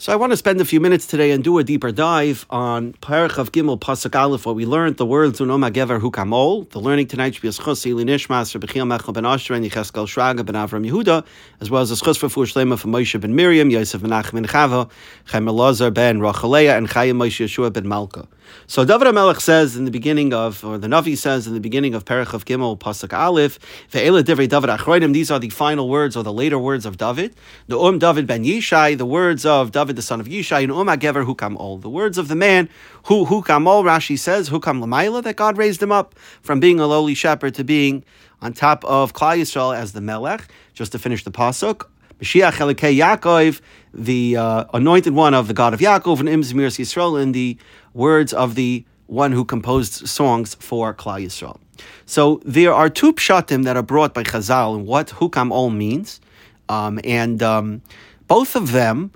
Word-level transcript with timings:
So 0.00 0.10
I 0.14 0.16
want 0.16 0.32
to 0.32 0.36
spend 0.38 0.62
a 0.62 0.64
few 0.64 0.80
minutes 0.80 1.06
today 1.06 1.30
and 1.30 1.44
do 1.44 1.58
a 1.58 1.62
deeper 1.62 1.92
dive 1.92 2.46
on 2.48 2.94
Parach 3.02 3.36
of 3.36 3.52
Gimel 3.52 3.78
Pasuk 3.78 4.18
Aleph, 4.18 4.46
what 4.46 4.56
we 4.56 4.64
learned, 4.64 4.96
the 4.96 5.04
words 5.04 5.40
Unoma 5.40 5.70
Gever 5.70 6.00
Hukamol. 6.00 6.70
The 6.70 6.80
learning 6.80 7.08
tonight 7.08 7.34
should 7.34 7.42
be 7.42 7.48
a 7.48 7.50
schus 7.50 7.84
Eli 7.84 8.04
Nishmas, 8.04 8.54
Rabbi 8.54 8.66
Mechel 8.66 9.12
ben 9.12 9.26
Asher, 9.26 9.52
and 9.52 9.62
Yecheskel 9.62 10.06
Shraga 10.06 10.42
ben 10.42 10.54
Avram 10.54 10.90
Yehuda, 10.90 11.22
as 11.60 11.68
well 11.68 11.82
as 11.82 11.90
a 11.90 11.96
schus 11.96 12.16
for 12.16 12.30
Fur 12.30 12.46
Shlema 12.46 12.78
from 12.78 12.92
Moshe 12.92 13.20
ben 13.20 13.34
Miriam, 13.34 13.68
Yosef 13.68 14.00
ben 14.00 14.10
Achim 14.10 14.40
ben 14.40 14.46
Chava, 14.46 14.90
Chaim 15.26 15.44
Elazar 15.44 15.92
ben 15.92 16.20
Rachaleah, 16.20 16.78
and 16.78 16.88
Chayim 16.88 17.18
Moshe 17.18 17.44
Yeshua 17.44 17.70
ben 17.70 17.86
Malka. 17.86 18.26
So 18.66 18.84
David 18.84 19.08
HaMelech 19.08 19.40
says 19.40 19.76
in 19.76 19.84
the 19.84 19.90
beginning 19.90 20.32
of, 20.32 20.64
or 20.64 20.78
the 20.78 20.88
Navi 20.88 21.16
says 21.16 21.46
in 21.46 21.54
the 21.54 21.60
beginning 21.60 21.94
of 21.94 22.04
Perach 22.04 22.32
of 22.32 22.44
Gimel, 22.44 22.78
Pasuk 22.78 23.16
Aleph, 23.16 23.58
Ve'ela 23.90 24.22
Divrei 24.22 24.48
David 24.48 24.70
Achroidim, 24.70 25.12
these 25.12 25.30
are 25.30 25.38
the 25.38 25.50
final 25.50 25.88
words 25.88 26.16
or 26.16 26.22
the 26.22 26.32
later 26.32 26.58
words 26.58 26.86
of 26.86 26.96
David. 26.96 27.34
The 27.68 27.78
Um 27.78 27.98
David 27.98 28.26
ben 28.26 28.44
Yishai, 28.44 28.96
the 28.96 29.06
words 29.06 29.44
of 29.44 29.72
David 29.72 29.96
the 29.96 30.02
son 30.02 30.20
of 30.20 30.26
Yishai, 30.26 30.62
and 30.62 30.72
Um 30.72 30.86
Agever 30.86 31.26
Hukam 31.26 31.58
Ol, 31.58 31.78
the 31.78 31.90
words 31.90 32.18
of 32.18 32.28
the 32.28 32.36
man 32.36 32.68
who 33.04 33.26
Hukam 33.26 33.66
Ol, 33.66 33.84
Rashi 33.84 34.18
says, 34.18 34.50
Hukam 34.50 34.82
Lamaila, 34.84 35.22
that 35.22 35.36
God 35.36 35.58
raised 35.58 35.82
him 35.82 35.92
up 35.92 36.14
from 36.42 36.60
being 36.60 36.80
a 36.80 36.86
lowly 36.86 37.14
shepherd 37.14 37.54
to 37.54 37.64
being 37.64 38.04
on 38.42 38.52
top 38.52 38.84
of 38.84 39.12
Klal 39.12 39.38
Yisrael 39.38 39.76
as 39.76 39.92
the 39.92 40.00
Melech. 40.00 40.48
Just 40.74 40.92
to 40.92 40.98
finish 40.98 41.24
the 41.24 41.30
Pasuk, 41.30 41.86
Mashiach 42.20 42.52
Elikei 42.52 42.96
Yaakov, 42.96 43.60
the 43.92 44.36
uh, 44.36 44.64
anointed 44.74 45.14
one 45.14 45.34
of 45.34 45.48
the 45.48 45.54
God 45.54 45.74
of 45.74 45.80
Yaakov, 45.80 46.20
and 46.20 46.28
Imzmir 46.28 46.66
Yisrael, 46.66 47.20
in 47.20 47.32
the 47.32 47.56
words 47.94 48.32
of 48.32 48.54
the 48.54 48.84
one 49.06 49.32
who 49.32 49.44
composed 49.44 50.08
songs 50.08 50.54
for 50.54 50.94
Klal 50.94 51.24
Yisrael. 51.24 51.58
So 52.06 52.40
there 52.44 52.72
are 52.72 52.88
two 52.88 53.12
pshatim 53.12 53.64
that 53.64 53.76
are 53.76 53.82
brought 53.82 54.14
by 54.14 54.22
Chazal 54.22 54.76
and 54.76 54.86
what 54.86 55.08
Hukam 55.08 55.50
Ol 55.52 55.70
means, 55.70 56.20
um, 56.68 57.00
and 57.04 57.42
um, 57.42 57.82
both 58.28 58.54
of 58.54 58.72
them 58.72 59.10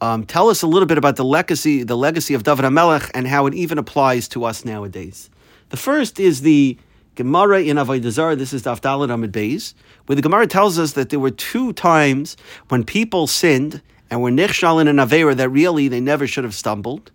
um, 0.00 0.24
tell 0.24 0.48
us 0.48 0.62
a 0.62 0.66
little 0.66 0.86
bit 0.86 0.98
about 0.98 1.16
the 1.16 1.24
legacy, 1.24 1.82
the 1.82 1.96
legacy 1.96 2.34
of 2.34 2.44
David 2.44 2.64
HaMelech, 2.64 3.10
and 3.14 3.26
how 3.26 3.46
it 3.46 3.54
even 3.54 3.78
applies 3.78 4.28
to 4.28 4.44
us 4.44 4.64
nowadays. 4.64 5.30
The 5.70 5.76
first 5.76 6.20
is 6.20 6.42
the 6.42 6.78
Gemara 7.16 7.62
in 7.62 7.76
Avodah 7.76 8.10
Zarah, 8.10 8.36
this 8.36 8.52
is 8.52 8.62
Daf 8.62 8.80
Dalet 8.80 9.12
Amid 9.12 9.32
Beis, 9.32 9.74
where 10.06 10.16
the 10.16 10.22
Gemara 10.22 10.46
tells 10.46 10.78
us 10.78 10.92
that 10.92 11.10
there 11.10 11.18
were 11.18 11.30
two 11.30 11.72
times 11.72 12.36
when 12.68 12.84
people 12.84 13.26
sinned 13.26 13.82
and 14.10 14.22
were 14.22 14.30
nichshal 14.30 14.80
in 14.80 14.88
an 14.88 14.96
avera 14.96 15.36
that 15.36 15.48
really 15.48 15.88
they 15.88 16.00
never 16.00 16.26
should 16.26 16.44
have 16.44 16.54
stumbled, 16.54 17.10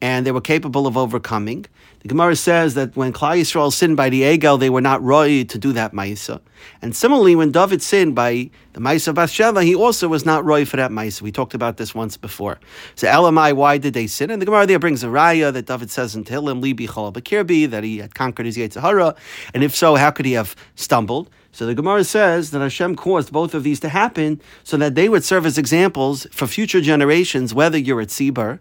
and 0.00 0.26
they 0.26 0.32
were 0.32 0.40
capable 0.40 0.86
of 0.86 0.96
overcoming. 0.96 1.66
The 2.00 2.08
Gemara 2.08 2.34
says 2.34 2.72
that 2.74 2.96
when 2.96 3.12
Klal 3.12 3.38
Yisrael 3.38 3.70
sinned 3.70 3.98
by 3.98 4.08
the 4.08 4.22
Egel, 4.22 4.58
they 4.58 4.70
were 4.70 4.80
not 4.80 5.02
roy 5.02 5.44
to 5.44 5.58
do 5.58 5.74
that 5.74 5.92
Maisa. 5.92 6.40
And 6.80 6.96
similarly, 6.96 7.36
when 7.36 7.52
David 7.52 7.82
sinned 7.82 8.14
by 8.14 8.50
the 8.72 8.80
Maisa 8.80 9.08
of 9.08 9.16
Bathsheba, 9.16 9.62
he 9.62 9.74
also 9.74 10.08
was 10.08 10.24
not 10.24 10.42
roy 10.42 10.64
for 10.64 10.78
that 10.78 10.90
Maisa. 10.90 11.20
We 11.20 11.30
talked 11.30 11.52
about 11.52 11.76
this 11.76 11.94
once 11.94 12.16
before. 12.16 12.58
So 12.94 13.06
Elamai, 13.06 13.52
why 13.52 13.76
did 13.76 13.92
they 13.92 14.06
sin? 14.06 14.30
And 14.30 14.40
the 14.40 14.46
Gemara 14.46 14.66
there 14.66 14.78
brings 14.78 15.04
a 15.04 15.08
raya 15.08 15.52
that 15.52 15.66
David 15.66 15.90
says 15.90 16.16
in 16.16 16.24
Tehillim, 16.24 16.62
Libi 16.62 16.88
Chol 16.88 17.12
Bakirbi, 17.12 17.68
that 17.68 17.84
he 17.84 17.98
had 17.98 18.14
conquered 18.14 18.46
his 18.46 18.56
Yetzirah. 18.56 19.14
And 19.52 19.62
if 19.62 19.76
so, 19.76 19.96
how 19.96 20.10
could 20.10 20.24
he 20.24 20.32
have 20.32 20.56
stumbled? 20.76 21.28
So 21.52 21.66
the 21.66 21.74
Gemara 21.74 22.04
says 22.04 22.52
that 22.52 22.60
Hashem 22.60 22.96
caused 22.96 23.32
both 23.32 23.54
of 23.54 23.64
these 23.64 23.80
to 23.80 23.88
happen 23.88 24.40
so 24.62 24.76
that 24.76 24.94
they 24.94 25.08
would 25.08 25.24
serve 25.24 25.46
as 25.46 25.58
examples 25.58 26.26
for 26.30 26.46
future 26.46 26.80
generations, 26.80 27.52
whether 27.52 27.76
you're 27.76 28.00
at 28.00 28.08
Tzibur, 28.08 28.60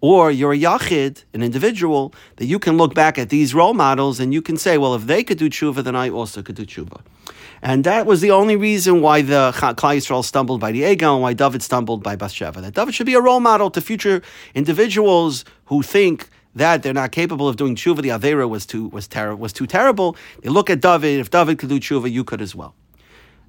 or 0.00 0.30
you're 0.30 0.54
a 0.54 0.58
yachid, 0.58 1.24
an 1.34 1.42
individual, 1.42 2.14
that 2.36 2.46
you 2.46 2.58
can 2.58 2.76
look 2.78 2.94
back 2.94 3.18
at 3.18 3.28
these 3.28 3.54
role 3.54 3.74
models 3.74 4.18
and 4.18 4.32
you 4.32 4.40
can 4.40 4.56
say, 4.56 4.78
well, 4.78 4.94
if 4.94 5.06
they 5.06 5.22
could 5.22 5.36
do 5.36 5.50
tshuva, 5.50 5.84
then 5.84 5.94
I 5.94 6.08
also 6.08 6.42
could 6.42 6.56
do 6.56 6.64
tshuva. 6.64 7.00
And 7.62 7.84
that 7.84 8.06
was 8.06 8.22
the 8.22 8.30
only 8.30 8.56
reason 8.56 9.02
why 9.02 9.20
the 9.20 9.52
Klal 9.54 9.74
Yisrael 9.96 10.24
stumbled 10.24 10.60
by 10.60 10.72
the 10.72 10.82
Egel 10.82 11.14
and 11.14 11.22
why 11.22 11.34
David 11.34 11.62
stumbled 11.62 12.02
by 12.02 12.16
Bathsheba. 12.16 12.62
That 12.62 12.72
David 12.72 12.94
should 12.94 13.04
be 13.04 13.14
a 13.14 13.20
role 13.20 13.40
model 13.40 13.70
to 13.72 13.82
future 13.82 14.22
individuals 14.54 15.44
who 15.66 15.82
think 15.82 16.30
that 16.54 16.82
they're 16.82 16.92
not 16.92 17.12
capable 17.12 17.48
of 17.48 17.56
doing 17.56 17.76
tshuva. 17.76 18.02
The 18.02 18.08
Avera 18.08 18.48
was 18.48 18.66
too 18.66 18.88
was 18.88 19.06
ter- 19.06 19.34
was 19.34 19.52
too 19.52 19.66
terrible. 19.66 20.16
They 20.42 20.50
look 20.50 20.70
at 20.70 20.80
David. 20.80 21.20
If 21.20 21.30
David 21.30 21.58
could 21.58 21.68
do 21.68 21.80
tshuva, 21.80 22.10
you 22.10 22.24
could 22.24 22.40
as 22.40 22.54
well. 22.54 22.74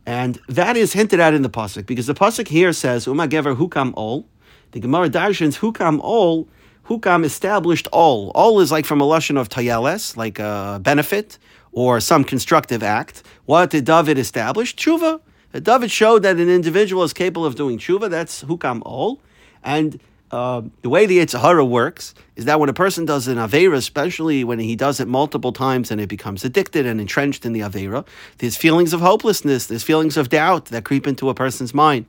And 0.05 0.39
that 0.47 0.77
is 0.77 0.93
hinted 0.93 1.19
at 1.19 1.33
in 1.33 1.41
the 1.41 1.49
pasuk 1.49 1.85
because 1.85 2.07
the 2.07 2.13
pasuk 2.13 2.47
here 2.47 2.73
says, 2.73 3.07
"Uma 3.07 3.27
gever 3.27 3.55
hukam 3.55 3.93
ol." 3.95 4.27
The 4.71 4.79
Gemara 4.79 5.09
Darshans 5.09 5.59
Hukam 5.59 5.99
Ol, 6.01 6.47
Hukam 6.87 7.25
established 7.25 7.89
Ol. 7.91 8.31
Ol 8.33 8.61
is 8.61 8.71
like 8.71 8.85
from 8.85 9.01
a 9.01 9.03
lashon 9.03 9.37
of 9.37 9.49
Tayeles, 9.49 10.15
like 10.15 10.39
a 10.39 10.79
benefit 10.81 11.37
or 11.73 11.99
some 11.99 12.23
constructive 12.23 12.81
act. 12.81 13.21
What 13.45 13.71
did 13.71 13.83
David 13.83 14.17
establish? 14.17 14.75
Tshuva. 14.75 15.19
David 15.61 15.91
showed 15.91 16.23
that 16.23 16.37
an 16.37 16.49
individual 16.49 17.03
is 17.03 17.11
capable 17.11 17.45
of 17.45 17.55
doing 17.55 17.77
tshuva. 17.77 18.09
That's 18.09 18.45
Hukam 18.45 18.81
Ol. 18.85 19.19
And 19.61 19.99
uh, 20.31 20.61
the 20.81 20.89
way 20.89 21.05
the 21.05 21.17
Yitzhara 21.17 21.67
works 21.67 22.13
is 22.37 22.45
that 22.45 22.57
when 22.57 22.69
a 22.69 22.73
person 22.73 23.03
does 23.03 23.27
an 23.27 23.37
Avera, 23.37 23.75
especially 23.75 24.45
when 24.45 24.59
he 24.59 24.77
does 24.77 25.01
it 25.01 25.07
multiple 25.07 25.51
times 25.51 25.91
and 25.91 25.99
it 25.99 26.07
becomes 26.07 26.45
addicted 26.45 26.85
and 26.85 27.01
entrenched 27.01 27.45
in 27.45 27.51
the 27.51 27.59
Avera, 27.59 28.07
there's 28.37 28.55
feelings 28.55 28.93
of 28.93 29.01
hopelessness, 29.01 29.67
there's 29.67 29.83
feelings 29.83 30.15
of 30.15 30.29
doubt 30.29 30.65
that 30.67 30.85
creep 30.85 31.05
into 31.05 31.29
a 31.29 31.33
person's 31.33 31.73
mind. 31.73 32.05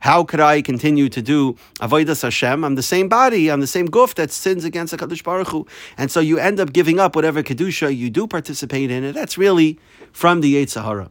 How 0.00 0.24
could 0.24 0.40
I 0.40 0.62
continue 0.62 1.10
to 1.10 1.20
do 1.20 1.56
Avodas 1.80 2.22
Hashem? 2.22 2.64
I'm 2.64 2.76
the 2.76 2.82
same 2.82 3.08
body, 3.08 3.50
I'm 3.50 3.60
the 3.60 3.66
same 3.66 3.86
goof 3.86 4.14
that 4.14 4.30
sins 4.30 4.64
against 4.64 4.92
the 4.92 4.96
Kadosh 4.96 5.22
Baruch 5.22 5.48
Hu. 5.48 5.66
And 5.98 6.10
so 6.10 6.20
you 6.20 6.38
end 6.38 6.58
up 6.58 6.72
giving 6.72 6.98
up 6.98 7.14
whatever 7.14 7.42
Kedusha 7.42 7.94
you 7.94 8.08
do 8.08 8.26
participate 8.26 8.90
in, 8.90 9.04
and 9.04 9.14
that's 9.14 9.36
really 9.36 9.78
from 10.12 10.40
the 10.40 10.54
Yitzhara. 10.54 11.10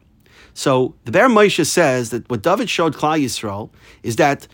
So 0.52 0.94
the 1.04 1.12
Be'er 1.12 1.28
Moshe 1.28 1.64
says 1.64 2.10
that 2.10 2.28
what 2.28 2.42
David 2.42 2.68
showed 2.68 2.96
Klal 2.96 3.22
Yisrael 3.22 3.70
is 4.02 4.16
that 4.16 4.48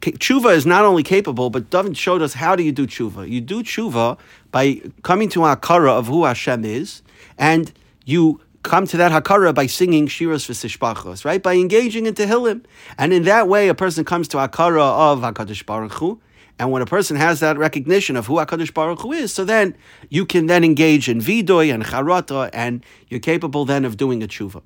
tshuva 0.00 0.54
is 0.54 0.66
not 0.66 0.84
only 0.84 1.02
capable, 1.02 1.50
but 1.50 1.70
David 1.70 1.96
showed 1.96 2.22
us 2.22 2.34
how 2.34 2.56
do 2.56 2.62
you 2.62 2.72
do 2.72 2.86
tshuva. 2.86 3.28
You 3.28 3.40
do 3.40 3.62
tshuva 3.62 4.18
by 4.52 4.82
coming 5.02 5.28
to 5.30 5.40
hakara 5.40 5.90
of 5.90 6.06
who 6.06 6.24
Hashem 6.24 6.64
is, 6.64 7.02
and 7.38 7.72
you 8.04 8.40
come 8.62 8.86
to 8.86 8.96
that 8.96 9.12
hakara 9.12 9.54
by 9.54 9.66
singing 9.66 10.06
shiras 10.06 10.48
v'sishpachos, 10.48 11.24
right? 11.24 11.42
By 11.42 11.54
engaging 11.54 12.06
in 12.06 12.14
tehillim, 12.14 12.64
and 12.98 13.12
in 13.12 13.24
that 13.24 13.48
way, 13.48 13.68
a 13.68 13.74
person 13.74 14.04
comes 14.04 14.28
to 14.28 14.36
hakara 14.38 15.12
of 15.12 15.20
Hakadosh 15.20 15.64
Baruch 15.64 15.92
Hu. 15.94 16.20
And 16.58 16.72
when 16.72 16.80
a 16.80 16.86
person 16.86 17.16
has 17.16 17.40
that 17.40 17.58
recognition 17.58 18.16
of 18.16 18.26
who 18.26 18.34
Hakadosh 18.34 18.72
Baruch 18.72 19.02
Hu 19.02 19.12
is, 19.12 19.32
so 19.32 19.44
then 19.44 19.76
you 20.08 20.24
can 20.24 20.46
then 20.46 20.64
engage 20.64 21.08
in 21.08 21.20
vidoy 21.20 21.72
and 21.72 21.84
charata, 21.84 22.48
and 22.52 22.84
you're 23.08 23.20
capable 23.20 23.64
then 23.66 23.84
of 23.84 23.96
doing 23.96 24.22
a 24.22 24.26
tshuva. 24.26 24.62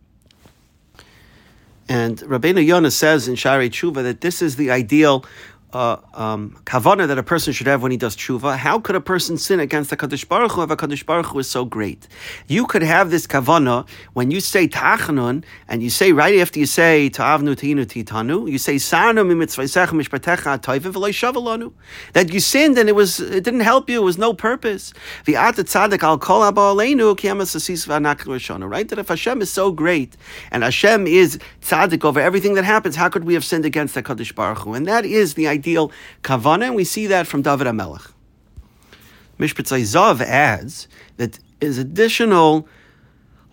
And 1.91 2.19
Rabbeinu 2.19 2.65
Yonah 2.65 2.93
says 2.93 3.27
in 3.27 3.34
Shaarei 3.34 3.69
Tshuva 3.69 4.05
that 4.05 4.21
this 4.21 4.43
is 4.43 4.55
the 4.55 4.71
ideal 4.71 5.25
uh, 5.73 5.97
um, 6.15 6.57
kavana 6.65 7.07
that 7.07 7.19
a 7.19 7.23
person 7.23 7.53
should 7.53 7.67
have 7.67 7.83
when 7.83 7.91
he 7.91 7.97
does 7.97 8.17
tshuva. 8.17 8.57
How 8.57 8.81
could 8.81 8.97
a 8.97 9.01
person 9.01 9.39
sin 9.39 9.61
against 9.61 9.91
the 9.91 9.97
kaddish 9.97 10.25
Baruch 10.25 10.53
Hu 10.53 10.63
if 10.63 10.71
a 10.71 10.77
kaddish 10.77 11.05
Baruch 11.05 11.27
Hu 11.27 11.39
is 11.39 11.49
so 11.49 11.65
great? 11.65 12.09
You 12.49 12.67
could 12.67 12.83
have 12.83 13.11
this 13.11 13.27
kavana 13.27 13.87
when 14.13 14.31
you 14.31 14.41
say 14.41 14.69
tachanun 14.69 15.45
and 15.69 15.83
you 15.83 15.91
say 15.91 16.13
right 16.13 16.39
after 16.39 16.59
you 16.59 16.67
say 16.67 17.09
ta'avnu 17.09 17.55
tinu 17.57 17.87
titanu, 17.87 18.51
you 18.51 18.59
say 18.59 18.77
sanu 18.77 19.25
mimitzvaysecha 19.25 19.89
mishpatecha 19.89 20.59
toivim 20.59 20.93
v'loy 20.93 21.11
shavalanu. 21.11 21.73
That 22.15 22.33
you 22.33 22.41
sinned 22.41 22.77
and 22.77 22.89
it 22.89 22.95
was 22.97 23.21
it 23.21 23.45
didn't 23.45 23.61
help 23.61 23.89
you. 23.89 24.01
It 24.01 24.05
was 24.05 24.19
no 24.19 24.35
purpose. 24.35 24.93
The 25.25 25.35
tzaddik 25.35 26.03
al 26.03 26.19
kol 26.19 26.41
aleinu 26.41 27.17
kiamas 27.17 27.55
asis 27.55 27.89
Right? 28.71 28.89
That 28.89 28.99
if 28.99 29.09
Hashem 29.09 29.41
is 29.43 29.51
so 29.51 29.73
great 29.73 30.17
and 30.51 30.63
Hashem 30.63 31.07
is 31.07 31.39
tzaddik 31.63 32.05
over 32.05 32.21
everything 32.21 32.55
that 32.55 32.65
happens, 32.65 32.97
how 32.97 33.09
could 33.09 33.25
we 33.25 33.35
have 33.35 33.45
sinned 33.45 33.65
against 33.65 33.95
the 33.95 34.03
kaddish 34.03 34.33
Baruch 34.33 34.59
Hu? 34.59 34.75
And 34.75 34.87
that 34.87 35.05
is 35.05 35.35
the 35.35 35.47
idea 35.47 35.59
ideal 35.60 35.93
kavana, 36.22 36.66
and 36.69 36.75
we 36.75 36.84
see 36.84 37.06
that 37.06 37.26
from 37.26 37.43
David 37.43 37.66
HaMelech. 37.66 38.12
Mishpatzai 39.38 39.82
Zav 39.82 40.21
adds 40.21 40.88
that 41.16 41.38
is 41.60 41.78
additional 41.78 42.66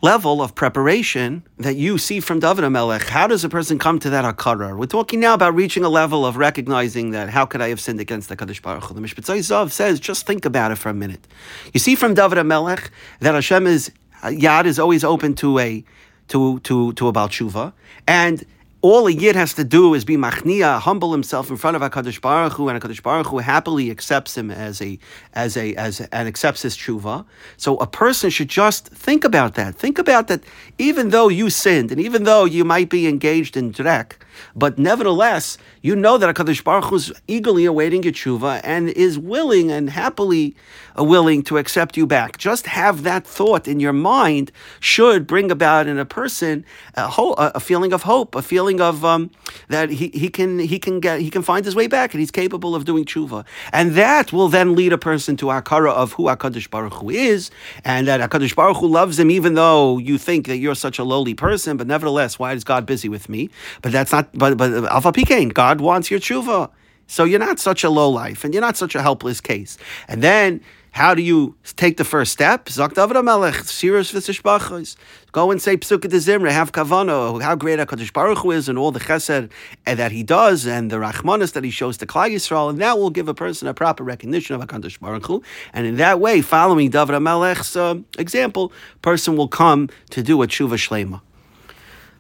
level 0.02 0.42
of 0.42 0.54
preparation 0.54 1.44
that 1.58 1.76
you 1.76 1.98
see 1.98 2.20
from 2.20 2.40
David 2.40 2.64
HaMelech. 2.64 3.04
How 3.10 3.28
does 3.28 3.44
a 3.44 3.50
person 3.50 3.80
come 3.80 4.00
to 4.00 4.10
that 4.10 4.24
hakara? 4.24 4.78
We're 4.78 4.86
talking 4.86 5.20
now 5.20 5.34
about 5.34 5.56
reaching 5.56 5.84
a 5.84 5.90
level 5.90 6.26
of 6.26 6.38
recognizing 6.38 7.12
that 7.12 7.30
how 7.30 7.46
could 7.46 7.62
I 7.62 7.70
have 7.70 7.80
sinned 7.80 8.00
against 8.00 8.30
the 8.30 8.38
Kadosh 8.38 8.62
Baruch 8.62 8.84
Hu? 8.86 8.94
The 8.94 9.02
Mishpatzai 9.02 9.40
Zav 9.40 9.72
says, 9.72 10.00
just 10.00 10.26
think 10.26 10.46
about 10.46 10.72
it 10.72 10.78
for 10.78 10.90
a 10.90 10.94
minute. 10.94 11.28
You 11.74 11.80
see 11.80 11.96
from 11.96 12.14
David 12.14 12.38
HaMelech 12.38 12.90
that 13.20 13.34
Hashem 13.34 13.68
is 13.68 13.92
Yad 14.24 14.66
is 14.66 14.80
always 14.80 15.04
open 15.04 15.36
to 15.36 15.60
a 15.60 15.84
to 16.30 16.60
to 16.62 16.94
to 16.94 17.08
a 17.08 17.14
Balshuva, 17.14 17.74
and 18.08 18.44
all 18.82 19.08
a 19.08 19.12
yid 19.12 19.36
has 19.36 19.54
to 19.56 19.64
do 19.64 19.94
is 19.94 20.06
be 20.06 20.18
machnia, 20.18 20.80
humble 20.80 21.12
himself 21.12 21.50
in 21.50 21.58
front 21.58 21.76
of 21.76 21.82
Hakadosh 21.82 22.22
Baruch 22.22 22.54
Hu, 22.54 22.70
and 22.70 22.82
Hakadosh 22.82 23.02
Baruch 23.02 23.28
Hu 23.28 23.40
happily 23.40 23.90
accepts 23.90 24.38
him 24.38 24.52
as 24.52 24.82
a 24.82 25.00
as 25.34 25.58
a 25.58 25.74
as 25.76 26.00
a, 26.00 26.14
and 26.14 26.28
accepts 26.28 26.62
his 26.62 26.78
tshuva. 26.78 27.26
So 27.58 27.78
a 27.78 27.88
person 27.88 28.30
should 28.30 28.50
just 28.50 28.88
think 28.90 29.24
about 29.24 29.56
that. 29.56 29.76
Think 29.76 29.98
about 29.98 30.28
that. 30.28 30.44
Even 30.78 31.10
though 31.10 31.28
you 31.28 31.50
sinned, 31.50 31.92
and 31.92 32.00
even 32.00 32.24
though 32.24 32.46
you 32.46 32.64
might 32.64 32.90
be 32.90 33.08
engaged 33.08 33.58
in 33.58 33.74
drek, 33.74 34.14
But 34.56 34.78
nevertheless, 34.78 35.58
you 35.82 35.96
know 35.96 36.18
that 36.18 36.34
HaKadosh 36.36 36.64
Baruch 36.64 36.86
Hu 36.86 36.96
is 36.96 37.14
eagerly 37.28 37.66
awaiting 37.66 38.04
your 38.04 38.14
tshuva 38.14 38.62
and 38.64 38.90
is 38.90 39.18
willing 39.18 39.72
and 39.72 39.90
happily 39.90 40.56
uh, 40.98 41.04
willing 41.04 41.44
to 41.44 41.58
accept 41.58 41.98
you 41.98 42.08
back. 42.08 42.38
Just 42.38 42.68
have 42.68 43.04
that 43.04 43.26
thought 43.26 43.68
in 43.68 43.80
your 43.80 43.94
mind 43.94 44.52
should 44.80 45.28
bring 45.28 45.52
about 45.52 45.88
in 45.88 45.98
a 45.98 46.06
person 46.06 46.66
a, 46.96 47.08
ho- 47.08 47.34
a 47.38 47.60
feeling 47.60 47.94
of 47.94 48.04
hope, 48.04 48.36
a 48.36 48.42
feeling 48.42 48.82
of 48.82 49.06
um, 49.06 49.30
that 49.70 49.90
he, 49.90 50.10
he 50.10 50.30
can 50.30 50.60
he 50.60 50.80
can 50.80 51.00
get 51.00 51.20
he 51.22 51.30
can 51.30 51.42
find 51.42 51.66
his 51.66 51.76
way 51.76 51.88
back 51.88 52.14
and 52.14 52.20
he's 52.20 52.32
capable 52.32 52.76
of 52.76 52.86
doing 52.86 53.06
tshuva, 53.06 53.46
and 53.72 53.92
that 53.92 54.34
will 54.34 54.48
then 54.48 54.76
lead 54.76 54.94
a 54.94 54.98
person 54.98 55.38
to 55.38 55.48
akara 55.48 55.92
of 55.92 56.14
who 56.14 56.24
Hakadosh 56.24 56.70
Baruch 56.70 56.94
Hu 56.94 57.10
is, 57.10 57.52
and 57.84 58.08
that 58.08 58.20
Hakadosh 58.20 58.56
Baruch 58.56 58.78
Hu 58.78 58.88
loves 58.88 59.20
him 59.20 59.32
even 59.32 59.54
though 59.54 59.98
you 59.98 60.18
think 60.18 60.48
that 60.48 60.58
you're 60.58 60.76
such 60.76 61.00
a 61.00 61.04
lowly 61.04 61.34
person, 61.34 61.78
but 61.78 61.88
nevertheless, 61.88 62.40
why 62.40 62.54
is 62.54 62.64
God 62.64 62.86
busy 62.86 63.10
with 63.10 63.30
me? 63.30 63.50
But 63.82 63.92
that's 63.92 64.12
not. 64.12 64.27
But 64.34 64.58
but 64.58 64.86
Alpha 64.86 65.12
Pikain, 65.12 65.54
God 65.54 65.82
wants 65.82 66.12
your 66.12 66.20
tshuva. 66.20 66.70
So 67.08 67.24
you're 67.24 67.40
not 67.40 67.60
such 67.60 67.84
a 67.84 67.90
low 67.90 68.10
life 68.10 68.44
and 68.44 68.54
you're 68.54 68.62
not 68.62 68.76
such 68.76 68.94
a 68.94 69.02
helpless 69.02 69.40
case. 69.40 69.78
And 70.10 70.22
then 70.22 70.62
how 70.92 71.14
do 71.14 71.22
you 71.22 71.56
take 71.76 71.98
the 71.98 72.04
first 72.04 72.32
step? 72.32 72.66
Zok 72.66 72.96
David 72.96 73.18
Amelech, 73.18 73.54
Sirus 73.66 74.12
V'Sishbachos. 74.12 74.96
Go 75.32 75.52
and 75.52 75.62
say 75.62 75.78
Psukkah 75.78 76.10
de 76.10 76.18
Zimra, 76.18 76.50
have 76.50 76.72
Kavano, 76.72 77.40
how 77.40 77.56
great 77.56 77.78
HaKadosh 77.78 78.12
Baruch 78.12 78.40
Hu 78.40 78.50
is 78.50 78.68
and 78.68 78.80
all 78.80 78.92
the 78.92 79.00
chesed 79.00 79.52
that 79.86 80.12
he 80.12 80.24
does 80.24 80.66
and 80.66 80.90
the 80.90 80.96
Rachmanis 80.96 81.54
that 81.54 81.64
he 81.64 81.70
shows 81.70 81.98
to 81.98 82.08
Klal 82.08 82.32
Yisrael, 82.32 82.72
and 82.72 82.82
that 82.82 82.98
will 82.98 83.12
give 83.12 83.28
a 83.28 83.36
person 83.36 83.68
a 83.68 83.76
proper 83.76 84.04
recognition 84.04 84.56
of 84.56 84.68
HaKadosh 84.68 85.00
Baruch 85.00 85.28
Hu. 85.28 85.44
And 85.72 85.86
in 85.86 85.98
that 85.98 86.20
way, 86.20 86.42
following 86.42 86.90
David 86.90 87.14
Amelech's 87.14 87.76
uh, 87.76 88.00
example, 88.18 88.74
person 89.04 89.38
will 89.38 89.50
come 89.50 89.90
to 90.10 90.24
do 90.24 90.42
a 90.42 90.48
Tshuva 90.48 90.78
Shlema. 90.78 91.22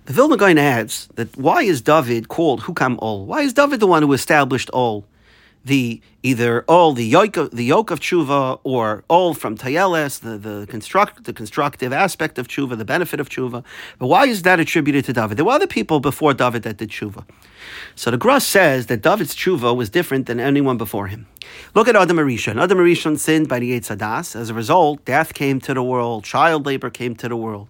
The 0.08 0.14
Vilna 0.14 0.38
Gaon 0.38 0.58
adds 0.58 1.10
that 1.16 1.36
why 1.36 1.64
is 1.64 1.82
David 1.82 2.30
called 2.30 2.62
Hukam 2.62 2.98
Ol? 3.02 3.26
Why 3.26 3.42
is 3.42 3.52
David 3.52 3.82
the 3.82 3.88
one 3.88 4.04
who 4.04 4.14
established 4.14 4.70
Ol? 4.72 5.06
the 5.66 6.02
either 6.24 6.64
all 6.64 6.94
the 6.94 7.06
yoke 7.06 7.36
of, 7.36 7.52
the 7.52 7.66
yoke 7.66 7.92
of 7.92 8.00
tshuva 8.00 8.60
or 8.64 9.04
all 9.10 9.34
from 9.34 9.58
tayeles, 9.58 10.22
the, 10.22 10.38
the 10.38 10.66
construct 10.68 11.26
the 11.26 11.34
constructive 11.34 11.92
aspect 11.92 12.38
of 12.38 12.48
tshuva, 12.48 12.78
the 12.78 12.86
benefit 12.86 13.20
of 13.20 13.28
tshuva. 13.28 13.66
But 14.00 14.08
why 14.08 14.28
is 14.28 14.44
that 14.44 14.62
attributed 14.62 15.04
to 15.06 15.14
David? 15.14 15.38
There 15.38 15.44
were 15.44 15.52
other 15.52 15.68
people 15.68 16.00
before 16.00 16.34
David 16.34 16.64
that 16.64 16.78
did 16.78 16.90
tshuva. 16.90 17.26
So 17.96 18.12
the 18.12 18.18
Gra 18.18 18.40
says 18.40 18.86
that 18.86 19.02
David's 19.02 19.36
tshuva 19.36 19.76
was 19.76 19.90
different 19.90 20.26
than 20.26 20.40
anyone 20.40 20.78
before 20.78 21.08
him. 21.08 21.28
Look 21.76 21.90
at 21.90 21.98
Adam 21.98 22.16
Arishon. 22.16 22.62
Adam 22.62 22.78
Arishon 22.78 23.18
sinned 23.20 23.50
by 23.50 23.60
the 23.60 23.78
Eitzadas. 23.78 24.38
As 24.38 24.50
a 24.50 24.54
result, 24.54 25.04
death 25.04 25.34
came 25.34 25.60
to 25.62 25.74
the 25.74 25.84
world, 25.84 26.24
child 26.24 26.66
labor 26.66 26.90
came 26.90 27.14
to 27.16 27.28
the 27.28 27.36
world. 27.36 27.70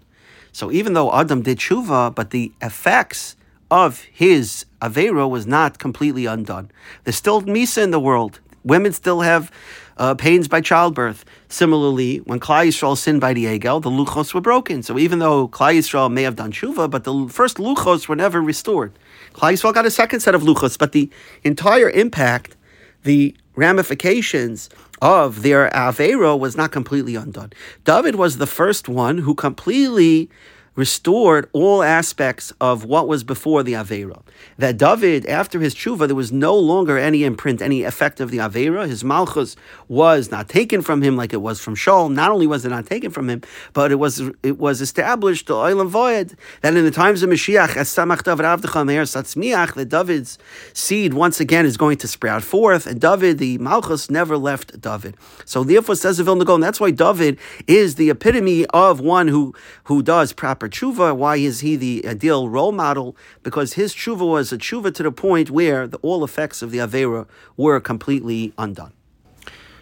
So 0.58 0.72
even 0.72 0.94
though 0.94 1.14
Adam 1.14 1.44
did 1.44 1.60
tshuva, 1.60 2.16
but 2.16 2.32
the 2.32 2.52
effects 2.64 3.36
of 3.70 4.02
his 4.12 4.66
Avera 4.82 5.30
was 5.30 5.46
not 5.46 5.78
completely 5.78 6.26
undone. 6.26 6.72
There's 7.04 7.16
still 7.16 7.44
Misa 7.44 7.84
in 7.84 7.92
the 7.92 8.00
world. 8.00 8.40
Women 8.64 8.92
still 8.92 9.22
have 9.22 9.52
uh, 9.98 10.16
pains 10.16 10.48
by 10.48 10.62
childbirth. 10.62 11.26
Similarly, 11.48 12.22
when 12.26 12.40
Klal 12.40 12.70
Yisrael 12.70 12.98
sinned 12.98 13.22
by 13.22 13.34
the 13.34 13.46
Egel, 13.46 13.84
the 13.84 13.92
luchos 13.92 14.34
were 14.34 14.42
broken. 14.42 14.82
So 14.82 14.98
even 14.98 15.20
though 15.20 15.48
Klal 15.48 15.76
Yisrael 15.78 16.12
may 16.12 16.24
have 16.24 16.36
done 16.36 16.52
tshuva, 16.52 16.90
but 16.90 17.04
the 17.04 17.28
first 17.30 17.58
luchos 17.58 18.08
were 18.08 18.16
never 18.16 18.42
restored. 18.42 18.98
Klal 19.34 19.54
Yisrael 19.54 19.76
got 19.76 19.86
a 19.86 19.92
second 19.92 20.22
set 20.22 20.34
of 20.34 20.42
luchos, 20.42 20.76
but 20.76 20.92
the 20.92 21.08
entire 21.44 21.92
impact, 21.92 22.58
the 23.04 23.38
ramifications 23.56 24.70
of 25.02 25.44
their 25.44 25.70
Avera 25.70 26.38
was 26.38 26.58
not 26.58 26.72
completely 26.72 27.16
undone. 27.16 27.52
David 27.84 28.16
was 28.16 28.38
the 28.38 28.48
first 28.48 28.90
one 28.90 29.20
who 29.20 29.36
completely 29.36 30.30
restored 30.78 31.50
all 31.52 31.84
aspects 31.84 32.54
of 32.62 32.86
what 32.86 33.08
was 33.08 33.24
before 33.24 33.64
the 33.64 33.74
Avera. 33.74 34.22
That 34.58 34.78
David, 34.78 35.26
after 35.26 35.60
his 35.60 35.74
tshuva, 35.76 36.06
there 36.08 36.16
was 36.16 36.32
no 36.32 36.56
longer 36.56 36.98
any 36.98 37.24
imprint, 37.24 37.62
any 37.62 37.84
effect 37.84 38.22
of 38.22 38.30
the 38.32 38.38
Avera. 38.38 38.88
His 38.88 39.04
malchus 39.04 39.56
was 39.88 40.32
not 40.32 40.48
taken 40.48 40.82
from 40.84 41.02
him 41.02 41.18
like 41.18 41.34
it 41.34 41.42
was 41.42 41.60
from 41.60 41.76
Shaul. 41.76 42.14
Not 42.14 42.32
only 42.32 42.46
was 42.46 42.64
it 42.64 42.70
not 42.70 42.86
taken 42.86 43.10
from 43.12 43.30
him, 43.30 43.42
but 43.74 43.92
it 43.92 43.96
was 43.96 44.22
it 44.44 44.60
was 44.60 44.80
established, 44.80 45.48
the 45.48 45.56
Oilam 45.56 45.88
Void, 45.88 46.38
that 46.62 46.78
in 46.78 46.86
the 46.86 46.92
times 46.92 47.24
of 47.24 47.30
Mashiach, 47.30 47.76
as 47.76 47.90
Samach 47.90 48.24
David 48.24 48.46
Satzmiach, 48.46 49.74
that 49.74 49.90
David's 49.90 50.38
seed 50.74 51.16
once 51.16 51.40
again 51.40 51.66
is 51.66 51.76
going 51.76 51.98
to 51.98 52.08
sprout 52.08 52.44
forth, 52.44 52.86
and 52.86 53.02
David, 53.02 53.40
the 53.40 53.58
malchus, 53.58 54.12
never 54.12 54.38
left 54.38 54.80
David. 54.80 55.16
So 55.46 55.64
therefore, 55.64 55.96
says 55.96 56.18
the 56.18 56.24
Vilna 56.24 56.46
Gaon, 56.46 56.60
that's 56.60 56.80
why 56.80 56.92
David 56.92 57.40
is 57.66 57.96
the 57.96 58.12
epitome 58.12 58.68
of 58.68 59.00
one 59.00 59.28
who, 59.28 59.56
who 59.86 60.04
does 60.04 60.34
proper 60.34 60.67
for 60.68 60.72
tshuva. 60.72 61.16
Why 61.16 61.38
is 61.38 61.62
he 61.62 61.76
the 61.76 62.06
ideal 62.08 62.50
role 62.50 62.72
model? 62.72 63.16
Because 63.44 63.74
his 63.74 63.94
tshuva 63.94 64.28
was 64.28 64.52
a 64.52 64.58
tshuva 64.58 64.94
to 64.96 65.04
the 65.04 65.12
point 65.12 65.50
where 65.50 65.88
the, 65.88 65.98
all 65.98 66.24
effects 66.24 66.62
of 66.62 66.72
the 66.72 66.80
avera 66.80 67.28
were 67.56 67.80
completely 67.80 68.54
undone. 68.58 68.94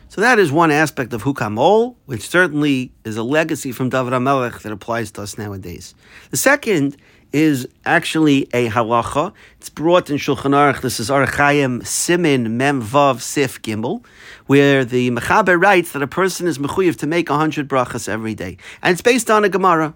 So 0.10 0.22
that 0.22 0.40
is 0.40 0.52
one 0.52 0.72
aspect 0.72 1.12
of 1.14 1.24
Hukamol, 1.24 1.96
which 2.06 2.30
certainly 2.30 2.94
is 3.04 3.18
a 3.18 3.24
legacy 3.24 3.72
from 3.72 3.90
David 3.90 4.14
HaMelech 4.14 4.62
that 4.62 4.72
applies 4.72 5.12
to 5.12 5.24
us 5.24 5.38
nowadays. 5.38 5.94
The 6.32 6.38
second 6.38 6.96
is 7.34 7.68
actually 7.86 8.44
a 8.54 8.70
halacha. 8.70 9.34
It's 9.58 9.70
brought 9.70 10.10
in 10.10 10.16
Shulchan 10.16 10.54
Aruch. 10.54 10.82
This 10.82 11.02
is 11.02 11.10
Orach 11.10 11.32
Chayim 11.32 11.86
Simin 11.86 12.56
Mem 12.56 12.82
Vav 12.82 13.20
Sif 13.20 13.62
Gimel, 13.62 14.06
where 14.46 14.86
the 14.86 15.12
Mechaber 15.12 15.62
writes 15.62 15.92
that 15.92 16.02
a 16.02 16.08
person 16.08 16.48
is 16.48 16.60
mechuyev 16.60 16.96
to 16.98 17.08
make 17.08 17.28
hundred 17.28 17.68
brachas 17.68 18.08
every 18.08 18.36
day, 18.36 18.58
and 18.82 18.94
it's 18.94 19.02
based 19.02 19.30
on 19.30 19.44
a 19.44 19.50
Gemara. 19.50 19.96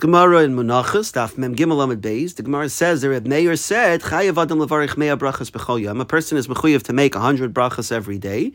Gemara 0.00 0.44
in 0.44 0.56
Menachos, 0.56 1.12
Daf 1.12 1.36
Mem 1.36 1.54
Gimel 1.54 1.84
Amid 1.84 2.00
Beis, 2.00 2.34
the 2.34 2.42
Gemara 2.42 2.70
says 2.70 3.02
that 3.02 3.26
Meir 3.26 3.54
said, 3.54 4.00
Chayav 4.00 4.42
Adam 4.42 4.58
Levarich 4.58 4.96
Mea 4.96 5.08
Brachas 5.08 5.50
B'chol 5.50 5.78
Yom. 5.78 6.00
A 6.00 6.06
person 6.06 6.38
is 6.38 6.48
mechuyev 6.48 6.82
to 6.84 6.94
make 6.94 7.14
hundred 7.14 7.52
brachas 7.52 7.92
every 7.92 8.16
day. 8.16 8.54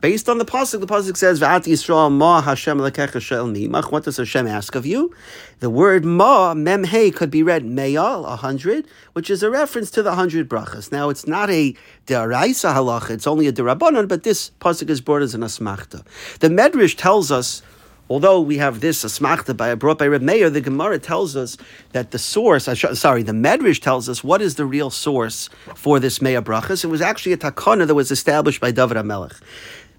Based 0.00 0.26
on 0.26 0.38
the 0.38 0.46
pasuk, 0.46 0.80
the 0.80 0.86
pasuk 0.86 1.18
says, 1.18 1.38
"V'at 1.38 1.64
Yisrael 1.64 2.10
Ma 2.10 2.40
Hashem 2.40 2.78
Lekecha 2.78 3.20
Shel 3.20 3.46
Mimach." 3.46 3.92
What 3.92 4.04
does 4.04 4.16
Hashem 4.16 4.46
ask 4.46 4.74
of 4.74 4.86
you? 4.86 5.12
The 5.60 5.68
word 5.68 6.06
Ma 6.06 6.54
Mem 6.54 6.84
Hey 6.84 7.10
could 7.10 7.30
be 7.30 7.42
read 7.42 7.66
Mea 7.66 7.96
a 7.96 8.36
hundred, 8.36 8.86
which 9.12 9.28
is 9.28 9.42
a 9.42 9.50
reference 9.50 9.90
to 9.90 10.02
the 10.02 10.14
hundred 10.14 10.48
brachas. 10.48 10.90
Now, 10.90 11.10
it's 11.10 11.26
not 11.26 11.50
a 11.50 11.74
deraisa 12.06 12.74
halacha; 12.74 13.10
it's 13.10 13.26
only 13.26 13.46
a 13.46 13.52
derabanan, 13.52 14.08
but 14.08 14.22
this 14.22 14.50
pasuk 14.62 14.88
is 14.88 15.02
brought 15.02 15.20
as 15.20 15.34
an 15.34 15.42
asmachta. 15.42 16.06
The 16.38 16.48
Medrash 16.48 16.96
tells 16.96 17.30
us 17.30 17.60
although 18.08 18.40
we 18.40 18.58
have 18.58 18.80
this 18.80 19.04
asmachta 19.04 19.56
by 19.56 19.74
brought 19.74 19.98
by 19.98 20.06
Reb 20.06 20.22
Meir, 20.22 20.50
the 20.50 20.60
Gemara 20.60 20.98
tells 20.98 21.36
us 21.36 21.56
that 21.92 22.10
the 22.10 22.18
source, 22.18 22.64
sorry, 22.98 23.22
the 23.22 23.32
Medrash 23.32 23.80
tells 23.80 24.08
us 24.08 24.22
what 24.22 24.40
is 24.42 24.56
the 24.56 24.64
real 24.64 24.90
source 24.90 25.48
for 25.74 25.98
this 26.00 26.22
Meir 26.22 26.42
brachas. 26.42 26.84
It 26.84 26.88
was 26.88 27.00
actually 27.00 27.32
a 27.32 27.38
takana 27.38 27.86
that 27.86 27.94
was 27.94 28.10
established 28.10 28.60
by 28.60 28.70
David 28.70 28.96
HaMelech. 28.96 29.40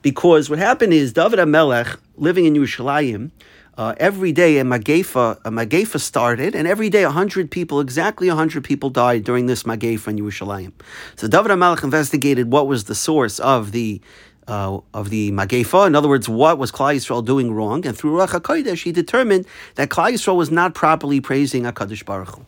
Because 0.01 0.49
what 0.49 0.59
happened 0.59 0.93
is 0.93 1.13
David 1.13 1.39
HaMelech, 1.39 1.97
living 2.15 2.45
in 2.45 2.53
Yerushalayim, 2.53 3.31
uh, 3.77 3.93
every 3.97 4.31
day 4.31 4.57
a 4.57 4.63
Magefa, 4.63 5.39
a 5.45 5.51
Magefa 5.51 5.99
started, 5.99 6.55
and 6.55 6.67
every 6.67 6.89
day 6.89 7.05
100 7.05 7.51
people, 7.51 7.79
exactly 7.79 8.27
100 8.27 8.63
people 8.63 8.89
died 8.89 9.23
during 9.23 9.45
this 9.45 9.63
Magefa 9.63 10.07
in 10.07 10.17
Yerushalayim. 10.17 10.71
So 11.15 11.27
David 11.27 11.51
HaMelech 11.51 11.83
investigated 11.83 12.51
what 12.51 12.67
was 12.67 12.85
the 12.85 12.95
source 12.95 13.39
of 13.39 13.71
the 13.71 14.01
uh, 14.47 14.79
of 14.93 15.09
the 15.09 15.31
Magefa. 15.31 15.87
In 15.87 15.95
other 15.95 16.07
words, 16.07 16.27
what 16.29 16.57
was 16.57 16.71
Klal 16.71 16.95
Yisrael 16.95 17.23
doing 17.23 17.53
wrong? 17.53 17.85
And 17.85 17.97
through 17.97 18.11
Ruach 18.17 18.39
HaKodesh, 18.39 18.83
he 18.83 18.91
determined 18.91 19.45
that 19.75 19.89
Klal 19.89 20.11
Yisrael 20.11 20.35
was 20.35 20.51
not 20.51 20.73
properly 20.73 21.21
praising 21.21 21.63
HaKadosh 21.63 22.05
Baruch 22.05 22.35
Hu. 22.35 22.45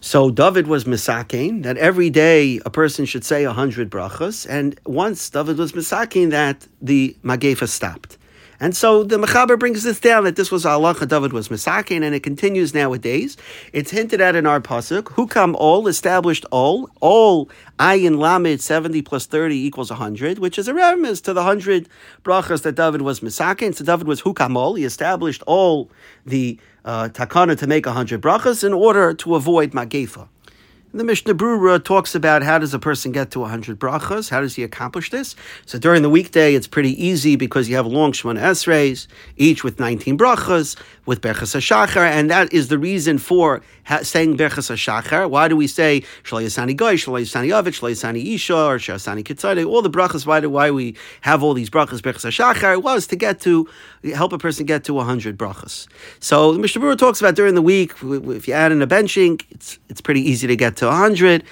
So 0.00 0.30
David 0.30 0.66
was 0.68 0.84
misakin 0.84 1.62
that 1.64 1.76
every 1.78 2.10
day 2.10 2.60
a 2.64 2.70
person 2.70 3.06
should 3.06 3.24
say 3.24 3.44
a 3.44 3.52
hundred 3.52 3.90
brachas, 3.90 4.46
and 4.48 4.78
once 4.86 5.30
David 5.30 5.58
was 5.58 5.72
misakin 5.72 6.30
that 6.30 6.66
the 6.80 7.16
Magefa 7.24 7.68
stopped. 7.68 8.18
And 8.58 8.76
so 8.76 9.04
the 9.04 9.16
Mechaber 9.16 9.58
brings 9.58 9.82
this 9.82 10.00
down 10.00 10.24
that 10.24 10.36
this 10.36 10.50
was 10.50 10.64
Allah 10.64 10.94
David 11.06 11.32
was 11.32 11.48
Misakin, 11.48 12.02
and 12.02 12.14
it 12.14 12.22
continues 12.22 12.72
nowadays. 12.74 13.36
It's 13.72 13.90
hinted 13.90 14.20
at 14.20 14.34
in 14.34 14.46
our 14.46 14.60
pasuk. 14.60 15.02
Hukam 15.02 15.54
all 15.54 15.86
established 15.88 16.44
all 16.50 16.90
all 17.00 17.50
ayin 17.78 18.18
lamed 18.18 18.60
seventy 18.60 19.02
plus 19.02 19.26
thirty 19.26 19.56
equals 19.56 19.90
hundred, 19.90 20.38
which 20.38 20.58
is 20.58 20.68
a 20.68 20.74
reference 20.74 21.20
to 21.22 21.32
the 21.32 21.42
hundred 21.42 21.88
brachas 22.24 22.62
that 22.62 22.76
David 22.76 23.02
was 23.02 23.20
Misakin. 23.20 23.74
So 23.74 23.84
David 23.84 24.06
was 24.06 24.22
Hukam 24.22 24.56
all. 24.56 24.74
He 24.74 24.84
established 24.84 25.42
all 25.46 25.90
the 26.24 26.58
uh, 26.84 27.08
takana 27.12 27.58
to 27.58 27.66
make 27.66 27.86
hundred 27.86 28.22
brachas 28.22 28.64
in 28.64 28.72
order 28.72 29.12
to 29.14 29.34
avoid 29.34 29.72
magefa. 29.72 30.28
The 30.96 31.04
Mishnah 31.04 31.34
Brura 31.34 31.84
talks 31.84 32.14
about 32.14 32.42
how 32.42 32.58
does 32.58 32.72
a 32.72 32.78
person 32.78 33.12
get 33.12 33.30
to 33.32 33.40
100 33.40 33.78
brachas? 33.78 34.30
How 34.30 34.40
does 34.40 34.54
he 34.54 34.62
accomplish 34.62 35.10
this? 35.10 35.36
So 35.66 35.78
during 35.78 36.00
the 36.00 36.08
weekday, 36.08 36.54
it's 36.54 36.66
pretty 36.66 36.92
easy 37.04 37.36
because 37.36 37.68
you 37.68 37.76
have 37.76 37.86
long 37.86 38.12
Shemona 38.12 38.40
Esreis, 38.40 39.06
each 39.36 39.62
with 39.62 39.78
19 39.78 40.16
brachas, 40.16 40.74
with 41.04 41.20
Berchas 41.20 41.54
HaShachar, 41.54 41.98
and 41.98 42.30
that 42.30 42.50
is 42.50 42.68
the 42.68 42.78
reason 42.78 43.18
for 43.18 43.60
saying 44.00 44.38
Berchas 44.38 44.72
HaShachar. 44.72 45.28
Why 45.28 45.48
do 45.48 45.54
we 45.54 45.66
say 45.66 46.02
Shalai 46.24 46.46
Yasani 46.46 46.74
Goy, 46.74 46.94
Shalai 46.94 47.22
Yasani 47.22 47.52
Avid, 47.52 47.74
Shalai 47.74 47.92
Yasani 47.92 48.34
Isha, 48.34 48.56
or 48.56 48.78
Shasani 48.78 49.22
Kitzade? 49.22 49.68
All 49.68 49.82
the 49.82 49.90
brachas, 49.90 50.24
why 50.24 50.40
do 50.40 50.48
why 50.48 50.70
we 50.70 50.96
have 51.20 51.42
all 51.42 51.52
these 51.52 51.68
brachas, 51.68 52.00
Berchas 52.00 52.24
HaShachar, 52.24 52.82
was 52.82 53.06
to 53.08 53.16
get 53.16 53.38
to, 53.40 53.68
help 54.14 54.32
a 54.32 54.38
person 54.38 54.64
get 54.64 54.82
to 54.84 54.94
100 54.94 55.36
brachas. 55.36 55.88
So 56.20 56.54
the 56.54 56.58
Mishnah 56.58 56.80
Brura 56.80 56.96
talks 56.96 57.20
about 57.20 57.34
during 57.34 57.54
the 57.54 57.62
week, 57.62 57.92
if 58.02 58.48
you 58.48 58.54
add 58.54 58.72
in 58.72 58.80
a 58.80 58.86
benching, 58.86 59.42
it's, 59.50 59.78
it's 59.90 60.00
pretty 60.00 60.22
easy 60.22 60.46
to 60.46 60.56
get 60.56 60.76
to 60.78 60.85
100. 60.88 61.44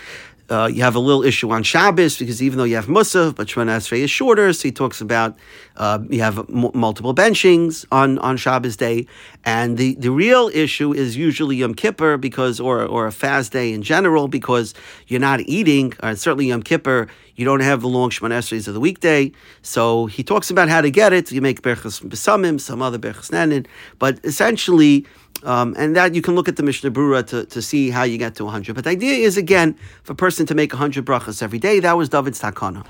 Uh, 0.50 0.67
you 0.71 0.83
have 0.83 0.95
a 0.95 0.99
little 0.99 1.23
issue 1.23 1.50
on 1.50 1.62
Shabbos 1.62 2.19
because 2.19 2.43
even 2.43 2.59
though 2.59 2.64
you 2.64 2.76
have 2.76 2.85
Musaf, 2.85 3.35
but 3.35 3.49
Shemona 3.49 3.79
Esrei 3.79 4.00
is 4.00 4.11
shorter, 4.11 4.53
so 4.53 4.69
he 4.69 4.73
talks 4.73 5.00
about 5.00 5.38
uh, 5.76 6.00
you 6.11 6.21
have 6.21 6.38
m- 6.38 6.71
multiple 6.75 7.14
benchings 7.14 7.87
on, 7.91 8.19
on 8.19 8.37
Shabbos 8.37 8.76
day, 8.76 9.07
and 9.47 9.79
the, 9.79 9.95
the 9.95 10.11
real 10.11 10.50
issue 10.53 10.93
is 10.93 11.17
usually 11.17 11.57
Yom 11.57 11.75
Kippur 11.75 12.19
because 12.19 12.61
or 12.61 12.85
or 12.85 13.07
a 13.07 13.12
fast 13.12 13.53
day 13.53 13.73
in 13.73 13.83
general 13.83 14.29
because 14.29 14.75
you're 15.07 15.19
not 15.19 15.41
eating. 15.41 15.95
Or 16.03 16.14
certainly 16.14 16.49
Yom 16.49 16.62
Kippur, 16.62 17.09
you 17.37 17.47
don't 17.47 17.61
have 17.61 17.81
the 17.81 17.88
long 17.88 18.11
Shemona 18.11 18.38
Esreis 18.38 18.69
of 18.69 18.75
the 18.75 18.81
weekday. 18.81 19.33
So 19.62 20.07
he 20.07 20.23
talks 20.23 20.50
about 20.50 20.69
how 20.69 20.83
to 20.83 20.91
get 20.91 21.14
it. 21.14 21.33
You 21.33 21.41
make 21.41 21.62
berchas 21.62 22.03
besamim, 22.03 22.61
some 22.61 22.83
other 22.83 22.99
berchas 22.99 23.31
nanin, 23.31 23.67
but 23.99 24.21
essentially 24.25 25.07
um, 25.45 25.75
and 25.79 25.95
that 25.97 26.15
you 26.15 26.23
can 26.23 26.35
look 26.35 26.49
at 26.49 26.57
the 26.57 26.63
Mishnah 26.63 26.91
Brura 26.91 27.27
to, 27.29 27.45
to 27.47 27.63
see 27.63 27.91
how 27.91 28.03
you 28.03 28.19
get 28.19 28.35
to 28.37 28.45
100. 28.45 28.75
But 28.75 28.85
the 28.85 28.91
idea 28.91 29.27
is, 29.27 29.37
again, 29.37 29.77
for 30.03 30.13
a 30.13 30.17
person 30.17 30.47
to 30.47 30.55
make 30.55 30.73
100 30.73 31.05
brachas 31.05 31.43
every 31.43 31.59
day. 31.59 31.81
That 31.81 31.97
was 31.97 32.09
David's 32.09 32.41
takana. 32.41 32.87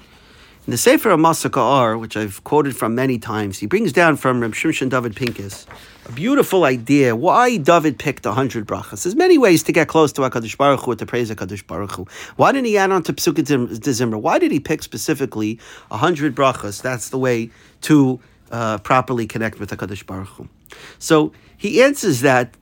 In 0.66 0.70
the 0.70 0.78
Sefer 0.78 1.10
of 1.10 1.20
Masaka 1.20 2.00
which 2.00 2.16
I've 2.16 2.42
quoted 2.44 2.74
from 2.74 2.94
many 2.94 3.18
times, 3.18 3.58
he 3.58 3.66
brings 3.66 3.92
down 3.92 4.16
from 4.16 4.40
Reb 4.40 4.52
Shimshon 4.52 4.88
David 4.88 5.14
Pincus 5.14 5.66
a 6.06 6.12
beautiful 6.12 6.64
idea 6.64 7.14
why 7.14 7.58
David 7.58 7.98
picked 7.98 8.24
100 8.24 8.66
brachas. 8.66 9.04
There's 9.04 9.14
many 9.14 9.36
ways 9.36 9.62
to 9.64 9.72
get 9.72 9.88
close 9.88 10.10
to 10.12 10.22
HaKadosh 10.22 10.56
Baruch 10.56 10.80
Hu, 10.80 10.94
to 10.96 11.04
praise 11.04 11.30
HaKadosh 11.30 11.66
Baruch 11.66 11.92
Hu. 11.92 12.06
Why 12.36 12.52
didn't 12.52 12.66
he 12.66 12.78
add 12.78 12.90
on 12.92 13.02
to 13.02 13.12
Pesukah 13.12 13.44
Zimra? 13.44 14.18
Why 14.18 14.38
did 14.38 14.52
he 14.52 14.60
pick 14.60 14.82
specifically 14.82 15.58
100 15.88 16.34
brachas? 16.34 16.80
That's 16.80 17.10
the 17.10 17.18
way 17.18 17.50
to 17.82 18.20
uh, 18.54 18.78
properly 18.78 19.26
connect 19.26 19.58
with 19.58 19.70
HaKadosh 19.70 20.06
Baruch 20.06 20.28
Hu. 20.28 20.48
So 21.00 21.32
he 21.56 21.82
answers 21.82 22.20
that 22.20 22.56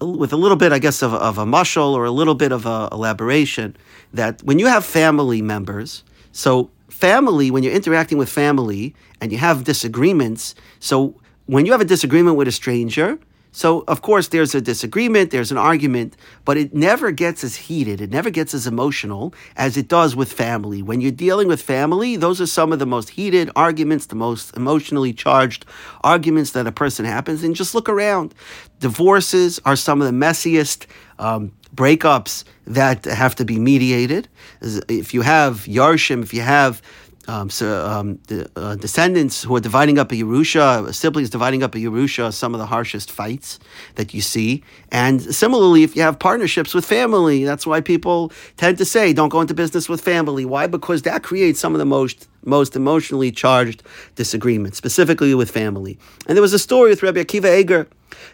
with 0.00 0.32
a 0.32 0.36
little 0.36 0.56
bit, 0.56 0.72
I 0.72 0.78
guess, 0.78 1.02
of, 1.02 1.12
of 1.12 1.36
a 1.36 1.44
mushal 1.44 1.92
or 1.92 2.06
a 2.06 2.10
little 2.10 2.34
bit 2.34 2.52
of 2.52 2.64
a 2.64 2.88
elaboration 2.90 3.76
that 4.14 4.42
when 4.42 4.58
you 4.58 4.66
have 4.66 4.82
family 4.82 5.42
members, 5.42 6.04
so 6.32 6.70
family, 6.88 7.50
when 7.50 7.62
you're 7.62 7.74
interacting 7.74 8.16
with 8.16 8.30
family 8.30 8.94
and 9.20 9.30
you 9.30 9.36
have 9.36 9.64
disagreements, 9.64 10.54
so 10.78 11.14
when 11.44 11.66
you 11.66 11.72
have 11.72 11.82
a 11.82 11.90
disagreement 11.96 12.36
with 12.36 12.48
a 12.48 12.52
stranger, 12.52 13.18
so, 13.52 13.84
of 13.88 14.02
course, 14.02 14.28
there's 14.28 14.54
a 14.54 14.60
disagreement, 14.60 15.30
there's 15.30 15.50
an 15.50 15.58
argument, 15.58 16.16
but 16.44 16.56
it 16.56 16.72
never 16.72 17.10
gets 17.10 17.42
as 17.42 17.56
heated, 17.56 18.00
it 18.00 18.10
never 18.10 18.30
gets 18.30 18.54
as 18.54 18.66
emotional 18.66 19.34
as 19.56 19.76
it 19.76 19.88
does 19.88 20.14
with 20.14 20.32
family. 20.32 20.82
When 20.82 21.00
you're 21.00 21.10
dealing 21.10 21.48
with 21.48 21.60
family, 21.60 22.16
those 22.16 22.40
are 22.40 22.46
some 22.46 22.72
of 22.72 22.78
the 22.78 22.86
most 22.86 23.10
heated 23.10 23.50
arguments, 23.56 24.06
the 24.06 24.14
most 24.14 24.56
emotionally 24.56 25.12
charged 25.12 25.66
arguments 26.02 26.52
that 26.52 26.66
a 26.66 26.72
person 26.72 27.04
happens. 27.04 27.42
And 27.42 27.56
just 27.56 27.74
look 27.74 27.88
around. 27.88 28.34
Divorces 28.78 29.60
are 29.64 29.76
some 29.76 30.00
of 30.00 30.06
the 30.06 30.26
messiest. 30.26 30.86
Um, 31.18 31.52
breakups 31.74 32.44
that 32.66 33.04
have 33.04 33.36
to 33.36 33.44
be 33.44 33.58
mediated. 33.58 34.28
If 34.60 35.14
you 35.14 35.22
have 35.22 35.66
Yarshim, 35.66 36.22
if 36.22 36.34
you 36.34 36.40
have 36.40 36.82
um, 37.28 37.50
so 37.50 37.86
um, 37.86 38.18
the 38.28 38.50
uh, 38.56 38.76
descendants 38.76 39.44
who 39.44 39.54
are 39.54 39.60
dividing 39.60 39.98
up 39.98 40.10
a 40.10 40.14
Yerusha, 40.14 40.92
siblings 40.94 41.30
dividing 41.30 41.62
up 41.62 41.74
a 41.74 41.78
Yerusha, 41.78 42.32
some 42.32 42.54
of 42.54 42.60
the 42.60 42.66
harshest 42.66 43.10
fights 43.10 43.58
that 43.96 44.14
you 44.14 44.20
see. 44.20 44.64
And 44.90 45.22
similarly, 45.22 45.82
if 45.82 45.94
you 45.94 46.02
have 46.02 46.18
partnerships 46.18 46.74
with 46.74 46.84
family, 46.84 47.44
that's 47.44 47.66
why 47.66 47.80
people 47.80 48.32
tend 48.56 48.78
to 48.78 48.84
say, 48.84 49.12
don't 49.12 49.28
go 49.28 49.40
into 49.40 49.54
business 49.54 49.88
with 49.88 50.00
family. 50.00 50.44
Why? 50.44 50.66
Because 50.66 51.02
that 51.02 51.22
creates 51.22 51.60
some 51.60 51.74
of 51.74 51.78
the 51.78 51.86
most 51.86 52.28
most 52.44 52.76
emotionally 52.76 53.30
charged 53.30 53.82
disagreements, 54.14 54.78
specifically 54.78 55.34
with 55.34 55.50
family. 55.50 55.98
And 56.26 56.36
there 56.36 56.42
was 56.42 56.52
a 56.52 56.58
story 56.58 56.90
with 56.90 57.02
Rabbi 57.02 57.22
Akiva 57.22 57.58
Eger 57.58 57.88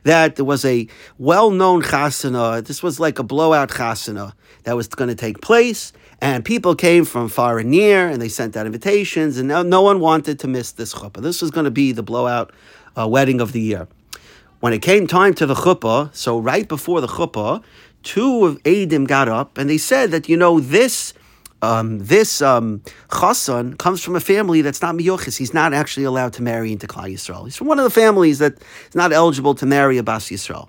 that 0.05 0.37
there 0.37 0.45
was 0.45 0.65
a 0.65 0.89
well-known 1.19 1.83
chasana. 1.83 2.65
This 2.65 2.83
was 2.83 2.99
like 2.99 3.19
a 3.19 3.23
blowout 3.23 3.71
chasana 3.71 4.33
that 4.65 4.77
was 4.77 4.89
going 4.89 5.09
to 5.09 5.15
take 5.15 5.41
place, 5.41 5.93
and 6.21 6.45
people 6.45 6.75
came 6.75 7.05
from 7.05 7.29
far 7.29 7.59
and 7.59 7.71
near, 7.71 8.09
and 8.09 8.21
they 8.21 8.29
sent 8.29 8.57
out 8.57 8.67
invitations, 8.67 9.39
and 9.39 9.49
no, 9.49 9.63
no 9.63 9.83
one 9.83 10.01
wanted 10.01 10.39
to 10.41 10.49
miss 10.49 10.73
this 10.73 10.95
chuppah. 10.95 11.23
This 11.23 11.43
was 11.43 11.51
going 11.51 11.65
to 11.65 11.71
be 11.71 11.93
the 11.93 12.03
blowout 12.03 12.53
uh, 12.99 13.07
wedding 13.07 13.41
of 13.41 13.53
the 13.53 13.61
year. 13.61 13.87
When 14.61 14.73
it 14.73 14.81
came 14.81 15.07
time 15.07 15.35
to 15.35 15.47
the 15.47 15.55
chuppah, 15.55 16.15
so 16.15 16.39
right 16.39 16.67
before 16.67 17.01
the 17.01 17.07
chuppah, 17.07 17.63
two 18.03 18.47
of 18.47 18.63
Adim 18.63 19.07
got 19.07 19.29
up, 19.29 19.59
and 19.59 19.69
they 19.69 19.79
said 19.79 20.11
that, 20.13 20.29
you 20.29 20.37
know, 20.37 20.59
this 20.61 21.13
um, 21.63 21.99
this 21.99 22.43
um, 22.43 22.83
chassan 23.09 23.79
comes 23.79 24.03
from 24.03 24.17
a 24.17 24.21
family 24.21 24.63
that's 24.63 24.83
not 24.83 24.95
miyuchis. 24.95 25.37
He's 25.37 25.55
not 25.55 25.73
actually 25.73 26.05
allowed 26.05 26.33
to 26.35 26.43
marry 26.43 26.73
into 26.73 26.87
Klal 26.87 27.13
Yisrael. 27.13 27.45
He's 27.45 27.57
from 27.57 27.67
one 27.67 27.79
of 27.79 27.85
the 27.85 27.91
families 27.91 28.39
that 28.39 28.55
is 28.89 28.95
not 28.95 29.13
eligible 29.13 29.55
to 29.57 29.67
marry 29.67 29.99
a 29.99 30.03
Bas 30.03 30.29
Yisrael. 30.29 30.69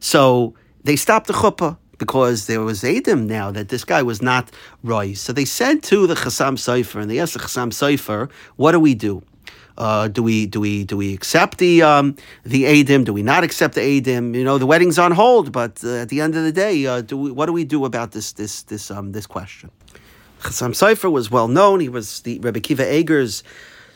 So 0.00 0.54
they 0.84 0.96
stopped 0.96 1.26
the 1.26 1.32
chuppah 1.32 1.76
because 1.98 2.46
there 2.46 2.60
was 2.60 2.84
Adam 2.84 3.26
now 3.26 3.50
that 3.50 3.68
this 3.68 3.84
guy 3.84 4.02
was 4.02 4.22
not 4.22 4.50
Roy. 4.84 5.14
So 5.14 5.32
they 5.32 5.44
said 5.44 5.82
to 5.84 6.06
the 6.06 6.14
Chassam 6.14 6.56
Sofer, 6.56 7.00
and 7.00 7.10
they 7.10 7.18
asked 7.18 7.34
the 7.34 7.40
Chassam 7.40 7.70
Sofer, 7.70 8.30
what 8.56 8.72
do 8.72 8.80
we 8.80 8.94
do? 8.94 9.22
Uh, 9.76 10.08
do 10.08 10.24
we 10.24 10.44
do 10.44 10.58
we 10.58 10.82
do 10.82 10.96
we 10.96 11.14
accept 11.14 11.58
the 11.58 11.82
um, 11.82 12.16
the 12.42 12.64
Adim? 12.64 13.04
Do 13.04 13.12
we 13.12 13.22
not 13.22 13.44
accept 13.44 13.76
the 13.76 13.80
Adim? 13.80 14.34
You 14.34 14.42
know, 14.42 14.58
the 14.58 14.66
wedding's 14.66 14.98
on 14.98 15.12
hold, 15.12 15.52
but 15.52 15.84
uh, 15.84 16.02
at 16.02 16.08
the 16.08 16.20
end 16.20 16.34
of 16.34 16.42
the 16.42 16.50
day, 16.50 16.84
uh, 16.84 17.00
do 17.00 17.16
we, 17.16 17.30
what 17.30 17.46
do 17.46 17.52
we 17.52 17.64
do 17.64 17.84
about 17.84 18.10
this 18.10 18.32
this 18.32 18.64
this 18.64 18.90
um, 18.90 19.12
this 19.12 19.26
question? 19.26 19.70
Chassam 20.40 20.70
Sofer 20.70 21.10
was 21.10 21.30
well 21.30 21.48
known. 21.48 21.80
He 21.80 21.88
was 21.88 22.20
the 22.20 22.38
Rebbe 22.38 22.60
Kiva 22.60 22.84
Eger's 22.84 23.42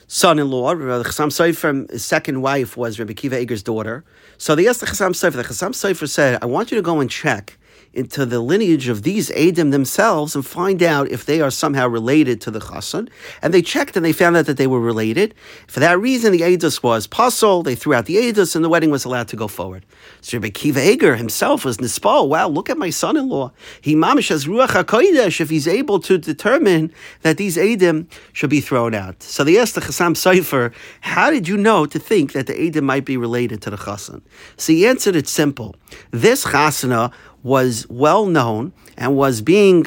son-in-law. 0.08 0.72
Uh, 0.72 1.02
Chassam 1.04 1.28
Sofer's 1.28 2.04
second 2.04 2.42
wife 2.42 2.76
was 2.76 2.98
Rebbe 2.98 3.14
Kiva 3.14 3.40
Eger's 3.40 3.62
daughter. 3.62 4.04
So 4.38 4.54
they 4.54 4.66
asked 4.68 4.80
the 4.80 4.86
Chassam 4.86 5.12
Sofer. 5.12 5.36
The 5.36 5.44
Chassam 5.44 5.70
Sofer 5.70 6.08
said, 6.08 6.38
"I 6.42 6.46
want 6.46 6.70
you 6.70 6.76
to 6.76 6.82
go 6.82 7.00
and 7.00 7.08
check." 7.10 7.58
Into 7.92 8.24
the 8.24 8.40
lineage 8.40 8.88
of 8.88 9.02
these 9.02 9.30
Adim 9.30 9.70
themselves 9.70 10.34
and 10.34 10.44
find 10.44 10.82
out 10.82 11.08
if 11.10 11.26
they 11.26 11.40
are 11.40 11.50
somehow 11.50 11.86
related 11.86 12.40
to 12.42 12.50
the 12.50 12.60
Chassan. 12.60 13.08
And 13.42 13.52
they 13.52 13.62
checked 13.62 13.96
and 13.96 14.04
they 14.04 14.12
found 14.12 14.36
out 14.36 14.46
that 14.46 14.56
they 14.56 14.66
were 14.66 14.80
related. 14.80 15.34
For 15.66 15.80
that 15.80 15.98
reason, 15.98 16.32
the 16.32 16.40
Adus 16.40 16.82
was 16.82 17.06
puzzled. 17.06 17.66
They 17.66 17.74
threw 17.74 17.94
out 17.94 18.06
the 18.06 18.16
Adus 18.16 18.56
and 18.56 18.64
the 18.64 18.68
wedding 18.68 18.90
was 18.90 19.04
allowed 19.04 19.28
to 19.28 19.36
go 19.36 19.48
forward. 19.48 19.84
So 20.20 20.38
Rabbi 20.38 20.50
Kiva 20.50 20.80
Eger 20.80 21.16
himself 21.16 21.64
was 21.64 21.78
Nispal. 21.78 22.28
Wow, 22.28 22.48
look 22.48 22.70
at 22.70 22.78
my 22.78 22.90
son-in-law. 22.90 23.52
He 23.80 23.94
mamish 23.94 24.30
has 24.30 24.46
Ruach 24.46 24.68
HaKodesh 24.68 25.40
if 25.40 25.50
he's 25.50 25.68
able 25.68 26.00
to 26.00 26.18
determine 26.18 26.92
that 27.22 27.36
these 27.36 27.56
Adim 27.56 28.06
should 28.32 28.50
be 28.50 28.60
thrown 28.60 28.94
out. 28.94 29.22
So 29.22 29.44
they 29.44 29.58
asked 29.58 29.74
the 29.74 29.80
Chassam 29.80 30.14
Sofer, 30.14 30.72
how 31.00 31.30
did 31.30 31.48
you 31.48 31.56
know 31.56 31.86
to 31.86 31.98
think 31.98 32.32
that 32.32 32.46
the 32.46 32.54
Adim 32.54 32.84
might 32.84 33.04
be 33.04 33.16
related 33.16 33.60
to 33.62 33.70
the 33.70 33.76
Chassan? 33.76 34.22
So 34.56 34.72
he 34.72 34.86
answered 34.86 35.16
it 35.16 35.28
simple. 35.28 35.76
This 36.10 36.44
Chasana 36.44 37.12
was 37.42 37.86
well 37.88 38.26
known 38.26 38.72
and 38.96 39.16
was 39.16 39.40
being 39.40 39.86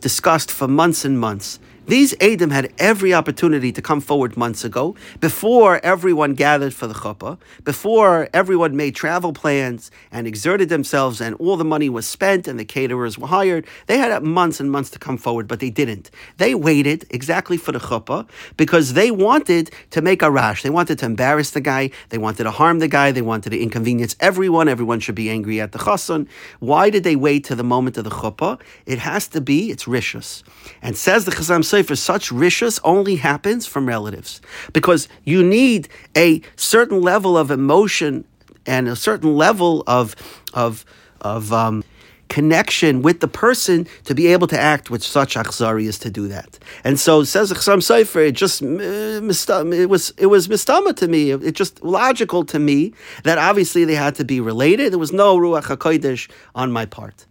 discussed 0.00 0.50
for 0.50 0.68
months 0.68 1.04
and 1.04 1.18
months. 1.18 1.58
These 1.88 2.16
Adam 2.20 2.50
had 2.50 2.72
every 2.78 3.14
opportunity 3.14 3.70
to 3.70 3.80
come 3.80 4.00
forward 4.00 4.36
months 4.36 4.64
ago, 4.64 4.96
before 5.20 5.78
everyone 5.84 6.34
gathered 6.34 6.74
for 6.74 6.88
the 6.88 6.94
chuppah, 6.94 7.38
before 7.62 8.28
everyone 8.34 8.74
made 8.74 8.96
travel 8.96 9.32
plans 9.32 9.92
and 10.10 10.26
exerted 10.26 10.68
themselves, 10.68 11.20
and 11.20 11.36
all 11.36 11.56
the 11.56 11.64
money 11.64 11.88
was 11.88 12.04
spent 12.04 12.48
and 12.48 12.58
the 12.58 12.64
caterers 12.64 13.16
were 13.16 13.28
hired. 13.28 13.66
They 13.86 13.98
had 13.98 14.20
months 14.24 14.58
and 14.58 14.68
months 14.68 14.90
to 14.90 14.98
come 14.98 15.16
forward, 15.16 15.46
but 15.46 15.60
they 15.60 15.70
didn't. 15.70 16.10
They 16.38 16.56
waited 16.56 17.06
exactly 17.10 17.56
for 17.56 17.70
the 17.70 17.78
chuppah 17.78 18.26
because 18.56 18.94
they 18.94 19.12
wanted 19.12 19.70
to 19.90 20.02
make 20.02 20.22
a 20.22 20.30
rash. 20.30 20.64
They 20.64 20.70
wanted 20.70 20.98
to 20.98 21.06
embarrass 21.06 21.50
the 21.50 21.60
guy. 21.60 21.90
They 22.08 22.18
wanted 22.18 22.44
to 22.44 22.50
harm 22.50 22.80
the 22.80 22.88
guy. 22.88 23.12
They 23.12 23.22
wanted 23.22 23.50
to 23.50 23.62
inconvenience 23.62 24.16
everyone. 24.18 24.68
Everyone 24.68 24.98
should 24.98 25.14
be 25.14 25.30
angry 25.30 25.60
at 25.60 25.70
the 25.70 25.78
chassan. 25.78 26.26
Why 26.58 26.90
did 26.90 27.04
they 27.04 27.14
wait 27.14 27.44
to 27.44 27.54
the 27.54 27.62
moment 27.62 27.96
of 27.96 28.02
the 28.02 28.10
chuppah? 28.10 28.60
It 28.86 28.98
has 28.98 29.28
to 29.28 29.40
be, 29.40 29.70
it's 29.70 29.84
rishus. 29.84 30.42
And 30.82 30.96
says 30.96 31.26
the 31.26 31.30
Chazam 31.30 31.64
for 31.82 31.96
such 31.96 32.30
rishus 32.30 32.78
only 32.84 33.16
happens 33.16 33.66
from 33.66 33.86
relatives 33.86 34.40
because 34.72 35.08
you 35.24 35.42
need 35.42 35.88
a 36.16 36.40
certain 36.56 37.00
level 37.00 37.36
of 37.36 37.50
emotion 37.50 38.24
and 38.66 38.88
a 38.88 38.96
certain 38.96 39.36
level 39.36 39.84
of 39.86 40.16
of 40.54 40.84
of 41.20 41.52
um, 41.52 41.82
connection 42.28 43.02
with 43.02 43.20
the 43.20 43.28
person 43.28 43.86
to 44.04 44.14
be 44.14 44.26
able 44.28 44.46
to 44.48 44.58
act 44.58 44.90
with 44.90 45.02
such 45.02 45.34
achzarias 45.34 46.00
to 46.00 46.10
do 46.10 46.28
that. 46.28 46.58
And 46.84 46.98
so 46.98 47.24
says 47.24 47.52
Chasam 47.52 47.78
Sofer, 47.78 48.28
it 48.28 48.32
just 48.32 48.62
it 48.62 49.88
was 49.88 50.12
it 50.18 50.26
was 50.26 50.48
mistama 50.48 50.94
to 50.96 51.08
me. 51.08 51.30
It 51.30 51.52
just 51.52 51.82
logical 51.82 52.44
to 52.46 52.58
me 52.58 52.92
that 53.24 53.38
obviously 53.38 53.84
they 53.84 53.94
had 53.94 54.14
to 54.16 54.24
be 54.24 54.40
related. 54.40 54.92
There 54.92 54.98
was 54.98 55.12
no 55.12 55.36
ruach 55.38 55.64
hakodesh 55.64 56.28
on 56.54 56.72
my 56.72 56.86
part. 56.86 57.26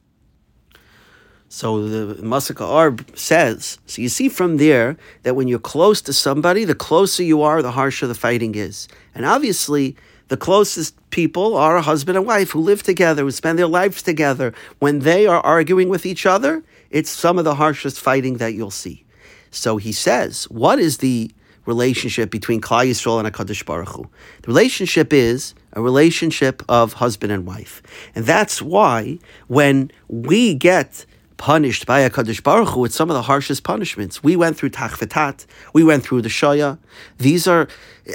So 1.48 1.88
the 1.88 2.16
Masaka 2.16 2.66
Arb 2.66 3.18
says, 3.18 3.78
so 3.86 4.02
you 4.02 4.10
see 4.10 4.30
from 4.30 4.58
there 4.58 4.98
that 5.24 5.36
when 5.36 5.48
you're 5.48 5.60
close 5.60 6.02
to 6.02 6.14
somebody, 6.14 6.66
the 6.66 6.76
closer 6.76 7.24
you 7.24 7.44
are, 7.44 7.62
the 7.62 7.72
harsher 7.72 8.08
the 8.08 8.16
fighting 8.16 8.56
is. 8.56 8.88
And 9.14 9.26
obviously, 9.26 9.96
the 10.28 10.38
closest 10.38 10.96
people 11.12 11.56
are 11.56 11.78
a 11.78 11.82
husband 11.82 12.18
and 12.18 12.26
wife 12.26 12.52
who 12.52 12.60
live 12.60 12.82
together, 12.82 13.22
who 13.24 13.32
spend 13.32 13.60
their 13.60 13.68
lives 13.68 14.02
together. 14.02 14.54
When 14.80 15.00
they 15.00 15.28
are 15.28 15.40
arguing 15.42 15.88
with 15.88 16.06
each 16.06 16.26
other, 16.26 16.64
it's 16.90 17.12
some 17.12 17.38
of 17.38 17.46
the 17.46 17.56
harshest 17.56 18.00
fighting 18.00 18.38
that 18.38 18.54
you'll 18.54 18.72
see. 18.72 19.06
So 19.52 19.78
he 19.78 19.92
says, 19.92 20.46
what 20.46 20.80
is 20.80 20.98
the 20.98 21.32
relationship 21.66 22.32
between 22.32 22.60
Klal 22.60 22.90
Yisrael 22.90 23.24
and 23.24 23.34
HaKadosh 23.34 23.66
Baruch 23.66 23.90
Hu? 23.90 24.10
The 24.42 24.48
relationship 24.48 25.14
is 25.14 25.54
a 25.74 25.82
relationship 25.82 26.64
of 26.68 26.94
husband 26.94 27.32
and 27.32 27.46
wife. 27.46 27.84
And 28.16 28.26
that's 28.26 28.62
why 28.62 29.20
when 29.48 29.92
we 30.08 30.56
get 30.56 31.06
punished 31.38 31.86
by 31.86 32.08
HaKadosh 32.08 32.42
Baruch 32.44 32.70
Hu 32.70 32.82
with 32.82 32.94
some 32.94 33.10
of 33.10 33.16
the 33.16 33.22
harshest 33.22 33.64
punishments. 33.64 34.24
We 34.24 34.36
went 34.36 34.58
through 34.58 34.70
Tachvetat, 34.70 35.46
we 35.74 35.84
went 35.84 36.04
through 36.04 36.22
the 36.22 36.30
Shaya. 36.30 36.78
These 37.18 37.48
are, 37.48 37.68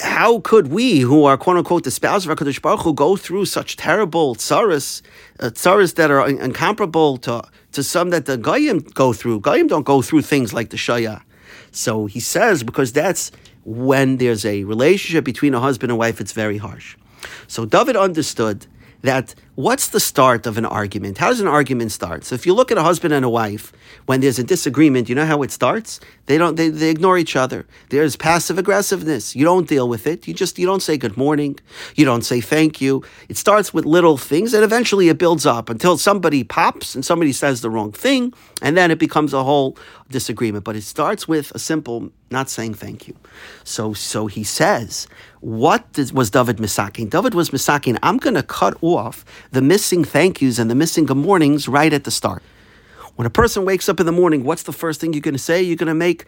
how 0.03 0.41
could 0.41 0.69
we, 0.69 1.01
who 1.01 1.25
are 1.25 1.37
quote 1.37 1.57
unquote 1.57 1.85
the 1.85 1.91
spouse 1.91 2.27
of 2.27 2.37
HaKadosh 2.37 2.63
Baruch 2.63 2.81
Hu, 2.81 2.95
go 2.95 3.17
through 3.17 3.45
such 3.45 3.77
terrible 3.77 4.35
tsaras, 4.35 5.03
uh, 5.39 5.51
tsaras 5.51 5.95
that 5.97 6.11
are 6.11 6.29
incomparable 6.29 7.17
to, 7.19 7.43
to 7.73 7.83
some 7.83 8.11
that 8.11 8.27
the 8.27 8.37
Goyim 8.37 8.81
go 8.95 9.13
through? 9.13 9.41
Goyim 9.41 9.67
don't 9.67 9.85
go 9.85 10.03
through 10.03 10.23
things 10.23 10.53
like 10.53 10.71
the 10.71 10.77
Shaya. 10.77 11.23
So 11.73 12.07
he 12.07 12.21
says, 12.21 12.63
because 12.63 12.93
that's 12.93 13.31
when 13.65 14.17
there's 14.17 14.45
a 14.45 14.65
relationship 14.65 15.25
between 15.25 15.55
a 15.55 15.61
husband 15.61 15.93
and 15.93 15.99
wife, 15.99 16.21
it's 16.21 16.33
very 16.33 16.59
harsh. 16.59 16.97
So 17.47 17.65
David 17.65 17.97
understood 17.97 18.67
that 19.03 19.35
what's 19.61 19.89
the 19.89 20.01
start 20.01 20.47
of 20.47 20.57
an 20.57 20.65
argument? 20.65 21.19
How 21.19 21.29
does 21.29 21.41
an 21.41 21.47
argument 21.47 21.93
start? 21.93 22.25
So 22.25 22.35
if 22.35 22.47
you 22.47 22.55
look 22.55 22.71
at 22.71 22.79
a 22.79 22.83
husband 22.83 23.13
and 23.13 23.25
a 23.25 23.29
wife, 23.29 23.73
when 24.07 24.21
there's 24.21 24.39
a 24.39 24.45
disagreement, 24.45 25.09
you 25.09 25.15
know 25.15 25.27
how 25.27 25.43
it 25.43 25.51
starts? 25.51 26.01
They 26.27 26.39
don't 26.39 26.57
they, 26.57 26.69
they 26.69 26.91
ignore 26.91 27.19
each 27.19 27.37
other. 27.37 27.67
There's 27.91 28.17
passive 28.17 28.59
aggressiveness. 28.59 29.37
You 29.37 29.45
don't 29.45 29.69
deal 29.69 29.89
with 29.89 30.07
it. 30.07 30.27
You 30.27 30.35
just 30.35 30.59
you 30.59 30.67
don't 30.67 30.83
say 30.83 30.97
good 30.97 31.17
morning. 31.17 31.59
You 31.95 32.05
don't 32.05 32.23
say 32.23 32.41
thank 32.41 32.81
you. 32.81 33.05
It 33.29 33.37
starts 33.37 33.75
with 33.75 33.85
little 33.85 34.17
things 34.17 34.55
and 34.55 34.65
eventually 34.65 35.09
it 35.09 35.19
builds 35.19 35.45
up 35.45 35.69
until 35.69 35.99
somebody 35.99 36.43
pops 36.45 36.95
and 36.95 37.05
somebody 37.05 37.33
says 37.33 37.61
the 37.61 37.71
wrong 37.71 37.93
thing 37.93 38.33
and 38.63 38.77
then 38.77 38.91
it 38.91 38.99
becomes 38.99 39.33
a 39.35 39.45
whole 39.45 39.77
disagreement. 40.09 40.65
But 40.65 40.77
it 40.77 40.83
starts 40.83 41.29
with 41.29 41.53
a 41.55 41.59
simple 41.59 42.11
not 42.31 42.49
saying 42.49 42.75
thank 42.75 43.09
you. 43.09 43.17
So 43.65 43.93
so 43.93 44.27
he 44.27 44.45
says, 44.45 45.09
what 45.41 45.85
was 46.13 46.31
David 46.31 46.59
misaking? 46.59 47.11
David 47.11 47.35
was 47.35 47.51
misaking, 47.51 47.99
I'm 48.03 48.19
going 48.19 48.35
to 48.35 48.43
cut 48.43 48.77
off 48.83 49.25
the 49.53 49.63
missing 49.63 50.05
thank 50.05 50.41
yous 50.41 50.59
and 50.59 50.71
the 50.71 50.75
missing 50.75 51.07
good 51.07 51.17
mornings 51.17 51.69
right 51.69 51.93
at 51.93 52.05
the 52.05 52.11
start. 52.11 52.43
When 53.17 53.27
a 53.27 53.31
person 53.31 53.65
wakes 53.65 53.89
up 53.89 54.01
in 54.01 54.07
the 54.07 54.13
morning, 54.13 54.45
what's 54.45 54.63
the 54.63 54.73
first 54.73 55.01
thing 55.01 55.13
you're 55.13 55.21
going 55.21 55.35
to 55.35 55.39
say? 55.39 55.63
You're 55.63 55.77
going 55.77 55.89
to 55.89 55.95
make 55.95 56.25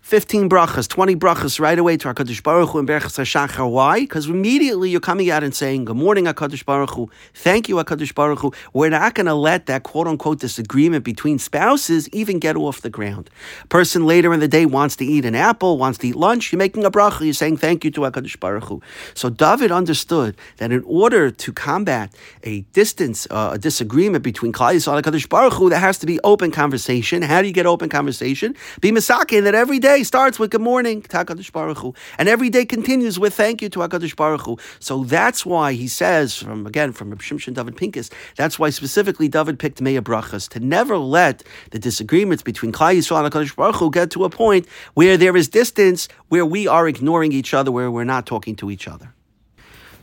15 0.00 0.48
brachas, 0.48 0.88
20 0.88 1.16
brachas 1.16 1.60
right 1.60 1.78
away 1.78 1.96
to 1.98 2.08
HaKadosh 2.08 2.42
Baruch 2.42 2.70
Hu 2.70 2.78
and 2.78 2.88
Berachas 2.88 3.18
HaShachar. 3.18 3.70
Why? 3.70 4.00
Because 4.00 4.26
immediately 4.26 4.88
you're 4.90 5.00
coming 5.00 5.30
out 5.30 5.44
and 5.44 5.54
saying, 5.54 5.84
Good 5.84 5.96
morning, 5.96 6.24
HaKadosh 6.24 6.64
Baruch 6.64 6.90
Hu. 6.90 7.10
Thank 7.34 7.68
you, 7.68 7.76
HaKadosh 7.76 8.14
Baruch 8.14 8.38
Hu. 8.38 8.52
We're 8.72 8.90
not 8.90 9.14
going 9.14 9.26
to 9.26 9.34
let 9.34 9.66
that 9.66 9.82
quote 9.82 10.06
unquote 10.06 10.40
disagreement 10.40 11.04
between 11.04 11.38
spouses 11.38 12.08
even 12.10 12.38
get 12.38 12.56
off 12.56 12.80
the 12.80 12.88
ground. 12.88 13.28
Person 13.68 14.06
later 14.06 14.32
in 14.32 14.40
the 14.40 14.48
day 14.48 14.64
wants 14.64 14.96
to 14.96 15.04
eat 15.04 15.26
an 15.26 15.34
apple, 15.34 15.76
wants 15.76 15.98
to 15.98 16.08
eat 16.08 16.16
lunch. 16.16 16.52
You're 16.52 16.58
making 16.58 16.84
a 16.84 16.90
bracha. 16.90 17.20
You're 17.20 17.34
saying 17.34 17.58
thank 17.58 17.84
you 17.84 17.90
to 17.90 18.02
HaKadosh 18.02 18.40
Baruch 18.40 18.64
Hu. 18.64 18.80
So 19.14 19.28
David 19.28 19.72
understood 19.72 20.36
that 20.56 20.72
in 20.72 20.84
order 20.86 21.30
to 21.30 21.52
combat 21.52 22.14
a 22.44 22.62
distance, 22.72 23.26
uh, 23.30 23.50
a 23.54 23.58
disagreement 23.58 24.24
between 24.24 24.52
Yisrael 24.52 24.96
and 24.96 25.04
HaKadosh 25.04 25.28
Baruch 25.28 25.54
Hu, 25.54 25.68
there 25.68 25.80
has 25.80 25.98
to 25.98 26.06
be 26.06 26.18
open 26.24 26.50
conversation. 26.50 27.20
How 27.20 27.42
do 27.42 27.48
you 27.48 27.52
get 27.52 27.66
open 27.66 27.90
conversation? 27.90 28.54
Be 28.80 28.90
misakin 28.90 29.44
that 29.44 29.54
every 29.54 29.78
day 29.78 29.87
day 29.88 30.02
starts 30.02 30.38
with 30.38 30.50
good 30.50 30.60
morning 30.60 31.00
to 31.00 31.94
and 32.18 32.28
every 32.28 32.50
day 32.50 32.66
continues 32.66 33.18
with 33.18 33.32
thank 33.32 33.62
you 33.62 33.70
to 33.70 33.78
HaKadosh 33.78 34.14
Baruch 34.16 34.42
Hu. 34.42 34.58
So 34.80 35.04
that's 35.04 35.46
why 35.46 35.72
he 35.72 35.88
says, 35.88 36.36
from 36.36 36.66
again, 36.66 36.92
from 36.92 37.16
Shimshon 37.16 37.54
David 37.54 37.74
Pincus, 37.74 38.10
that's 38.36 38.58
why 38.58 38.68
specifically 38.68 39.28
David 39.28 39.58
picked 39.58 39.80
Meya 39.80 40.02
Brachas, 40.02 40.46
to 40.50 40.60
never 40.60 40.98
let 40.98 41.42
the 41.70 41.78
disagreements 41.78 42.42
between 42.42 42.70
Klal 42.70 42.98
Yisrael 42.98 43.24
and 43.24 43.32
HaKadosh 43.32 43.56
Baruch 43.56 43.76
Hu 43.76 43.90
get 43.90 44.10
to 44.10 44.24
a 44.24 44.30
point 44.30 44.68
where 44.92 45.16
there 45.16 45.34
is 45.34 45.48
distance, 45.48 46.06
where 46.28 46.44
we 46.44 46.68
are 46.68 46.86
ignoring 46.86 47.32
each 47.32 47.54
other, 47.54 47.72
where 47.72 47.90
we're 47.90 48.04
not 48.04 48.26
talking 48.26 48.56
to 48.56 48.70
each 48.70 48.86
other. 48.86 49.14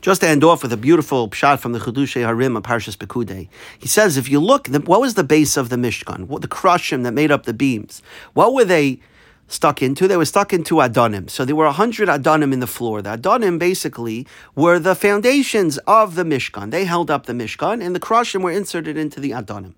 Just 0.02 0.22
to 0.22 0.28
end 0.28 0.44
off 0.44 0.64
with 0.64 0.74
a 0.74 0.78
beautiful 0.78 1.30
shot 1.32 1.60
from 1.60 1.74
the 1.74 1.80
Chiddushei 1.80 2.26
HaRim 2.26 2.58
of 2.58 2.64
Parshas 2.64 2.98
Pekudei. 2.98 3.50
He 3.78 3.88
says, 3.88 4.18
if 4.18 4.30
you 4.30 4.40
look, 4.40 4.68
what 4.68 5.00
was 5.00 5.14
the 5.14 5.24
base 5.24 5.58
of 5.58 5.70
the 5.70 5.76
Mishkan? 5.76 6.26
What 6.26 6.42
the 6.42 6.48
krushim 6.48 7.04
that 7.04 7.12
made 7.12 7.30
up 7.30 7.46
the 7.46 7.54
beams? 7.54 8.02
What 8.34 8.56
were 8.56 8.66
they? 8.66 9.00
Stuck 9.48 9.82
into. 9.82 10.08
They 10.08 10.18
were 10.18 10.26
stuck 10.26 10.54
into 10.54 10.76
Adonim. 10.76 11.30
So 11.30 11.46
there 11.46 11.56
were 11.56 11.66
100 11.66 12.10
Adonim 12.10 12.54
in 12.54 12.60
the 12.60 12.68
floor. 12.68 13.02
The 13.02 13.18
Adonim 13.18 13.60
basically 13.60 14.26
were 14.56 14.80
the 14.80 14.96
foundations 14.96 15.78
of 15.80 16.16
the 16.16 16.24
Mishkan. 16.24 16.72
They 16.72 16.86
held 16.86 17.12
up 17.12 17.26
the 17.26 17.34
Mishkan, 17.34 17.84
and 17.84 17.96
the 17.96 18.00
Krushim 18.00 18.42
were 18.42 18.52
inserted 18.52 18.98
into 18.98 19.20
the 19.20 19.32
Adonim. 19.32 19.74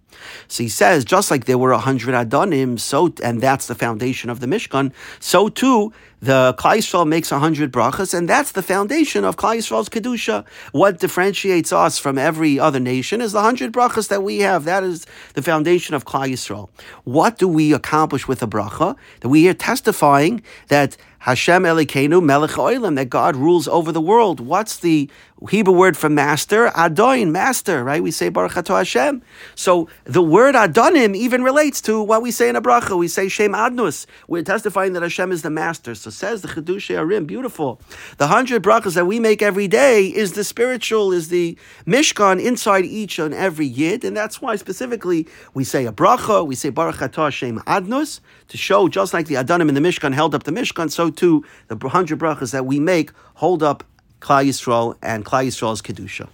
So 0.47 0.63
he 0.63 0.69
says, 0.69 1.05
just 1.05 1.31
like 1.31 1.45
there 1.45 1.57
were 1.57 1.71
a 1.71 1.75
100 1.75 2.13
Adonim, 2.13 2.79
so, 2.79 3.13
and 3.23 3.41
that's 3.41 3.67
the 3.67 3.75
foundation 3.75 4.29
of 4.29 4.39
the 4.39 4.47
Mishkan, 4.47 4.91
so 5.19 5.49
too 5.49 5.93
the 6.21 6.55
Klal 6.57 6.77
Yisrael 6.77 7.07
makes 7.07 7.31
a 7.31 7.39
hundred 7.39 7.71
brachas, 7.71 8.13
and 8.13 8.27
that's 8.27 8.53
the 8.53 8.63
foundation 8.63 9.23
of 9.23 9.35
Klal 9.35 9.57
Yisrael's 9.57 9.89
kedusha. 9.89 10.45
What 10.71 10.99
differentiates 10.99 11.71
us 11.71 11.99
from 11.99 12.17
every 12.17 12.59
other 12.59 12.79
nation 12.79 13.21
is 13.21 13.33
the 13.33 13.41
hundred 13.41 13.71
brachas 13.71 14.07
that 14.07 14.23
we 14.23 14.39
have. 14.39 14.65
That 14.65 14.83
is 14.83 15.05
the 15.35 15.43
foundation 15.43 15.93
of 15.93 16.05
Klal 16.05 16.31
Yisrael. 16.31 16.69
What 17.03 17.37
do 17.37 17.47
we 17.47 17.73
accomplish 17.73 18.27
with 18.27 18.41
a 18.41 18.47
bracha? 18.47 18.95
That 19.19 19.29
we 19.29 19.47
are 19.47 19.53
testifying 19.53 20.41
that 20.69 20.97
Hashem 21.19 21.63
Elikenu 21.63 22.23
Melech 22.23 22.51
Oilam, 22.51 22.95
that 22.95 23.09
God 23.09 23.35
rules 23.35 23.67
over 23.67 23.91
the 23.91 24.01
world. 24.01 24.39
What's 24.39 24.77
the 24.77 25.09
Hebrew 25.49 25.73
word 25.73 25.97
for 25.97 26.09
master? 26.09 26.69
Adoin, 26.69 27.31
master, 27.31 27.83
right? 27.83 28.01
We 28.01 28.11
say 28.11 28.29
Baruch 28.29 28.57
Ato 28.57 28.75
Hashem. 28.75 29.21
So 29.55 29.87
the 30.05 30.21
word 30.21 30.55
Adonim 30.55 31.15
even 31.15 31.43
relates 31.43 31.81
to 31.81 32.01
what 32.01 32.21
we 32.21 32.31
say 32.31 32.49
in 32.49 32.55
a 32.55 32.61
bracha. 32.61 32.97
We 32.97 33.07
say 33.07 33.27
Shem 33.29 33.53
Adnus. 33.53 34.05
We're 34.27 34.43
testifying 34.43 34.93
that 34.93 35.03
Hashem 35.03 35.31
is 35.31 35.41
the 35.41 35.49
master. 35.49 35.95
So 35.95 36.09
says 36.09 36.41
the 36.41 36.47
Chiddushei 36.47 36.95
Arim, 36.95 37.27
beautiful. 37.27 37.79
The 38.17 38.27
hundred 38.27 38.63
brachas 38.63 38.95
that 38.95 39.05
we 39.05 39.19
make 39.19 39.41
every 39.41 39.67
day 39.67 40.07
is 40.07 40.33
the 40.33 40.43
spiritual, 40.43 41.11
is 41.11 41.29
the 41.29 41.57
Mishkan 41.85 42.43
inside 42.43 42.85
each 42.85 43.19
and 43.19 43.33
every 43.33 43.67
Yid. 43.67 44.03
And 44.03 44.15
that's 44.15 44.41
why 44.41 44.55
specifically 44.55 45.27
we 45.53 45.63
say 45.63 45.85
a 45.85 45.91
bracha, 45.91 46.45
we 46.45 46.55
say 46.55 46.69
Baruch 46.69 47.01
Ato 47.01 47.25
Hashem 47.25 47.59
Adnus, 47.59 48.21
to 48.49 48.57
show 48.57 48.87
just 48.87 49.13
like 49.13 49.27
the 49.27 49.35
Adonim 49.35 49.69
in 49.69 49.75
the 49.75 49.81
Mishkan 49.81 50.13
held 50.13 50.33
up 50.33 50.43
the 50.43 50.51
Mishkan, 50.51 50.89
so 50.89 51.09
too 51.09 51.45
the 51.67 51.89
hundred 51.89 52.19
brachas 52.19 52.51
that 52.51 52.65
we 52.65 52.79
make 52.79 53.11
hold 53.35 53.63
up 53.63 53.83
Klal 54.19 54.45
Yisrael 54.45 54.95
and 55.01 55.25
Klal 55.25 55.47
Yisrael's 55.47 55.81
kedusha. 55.81 56.27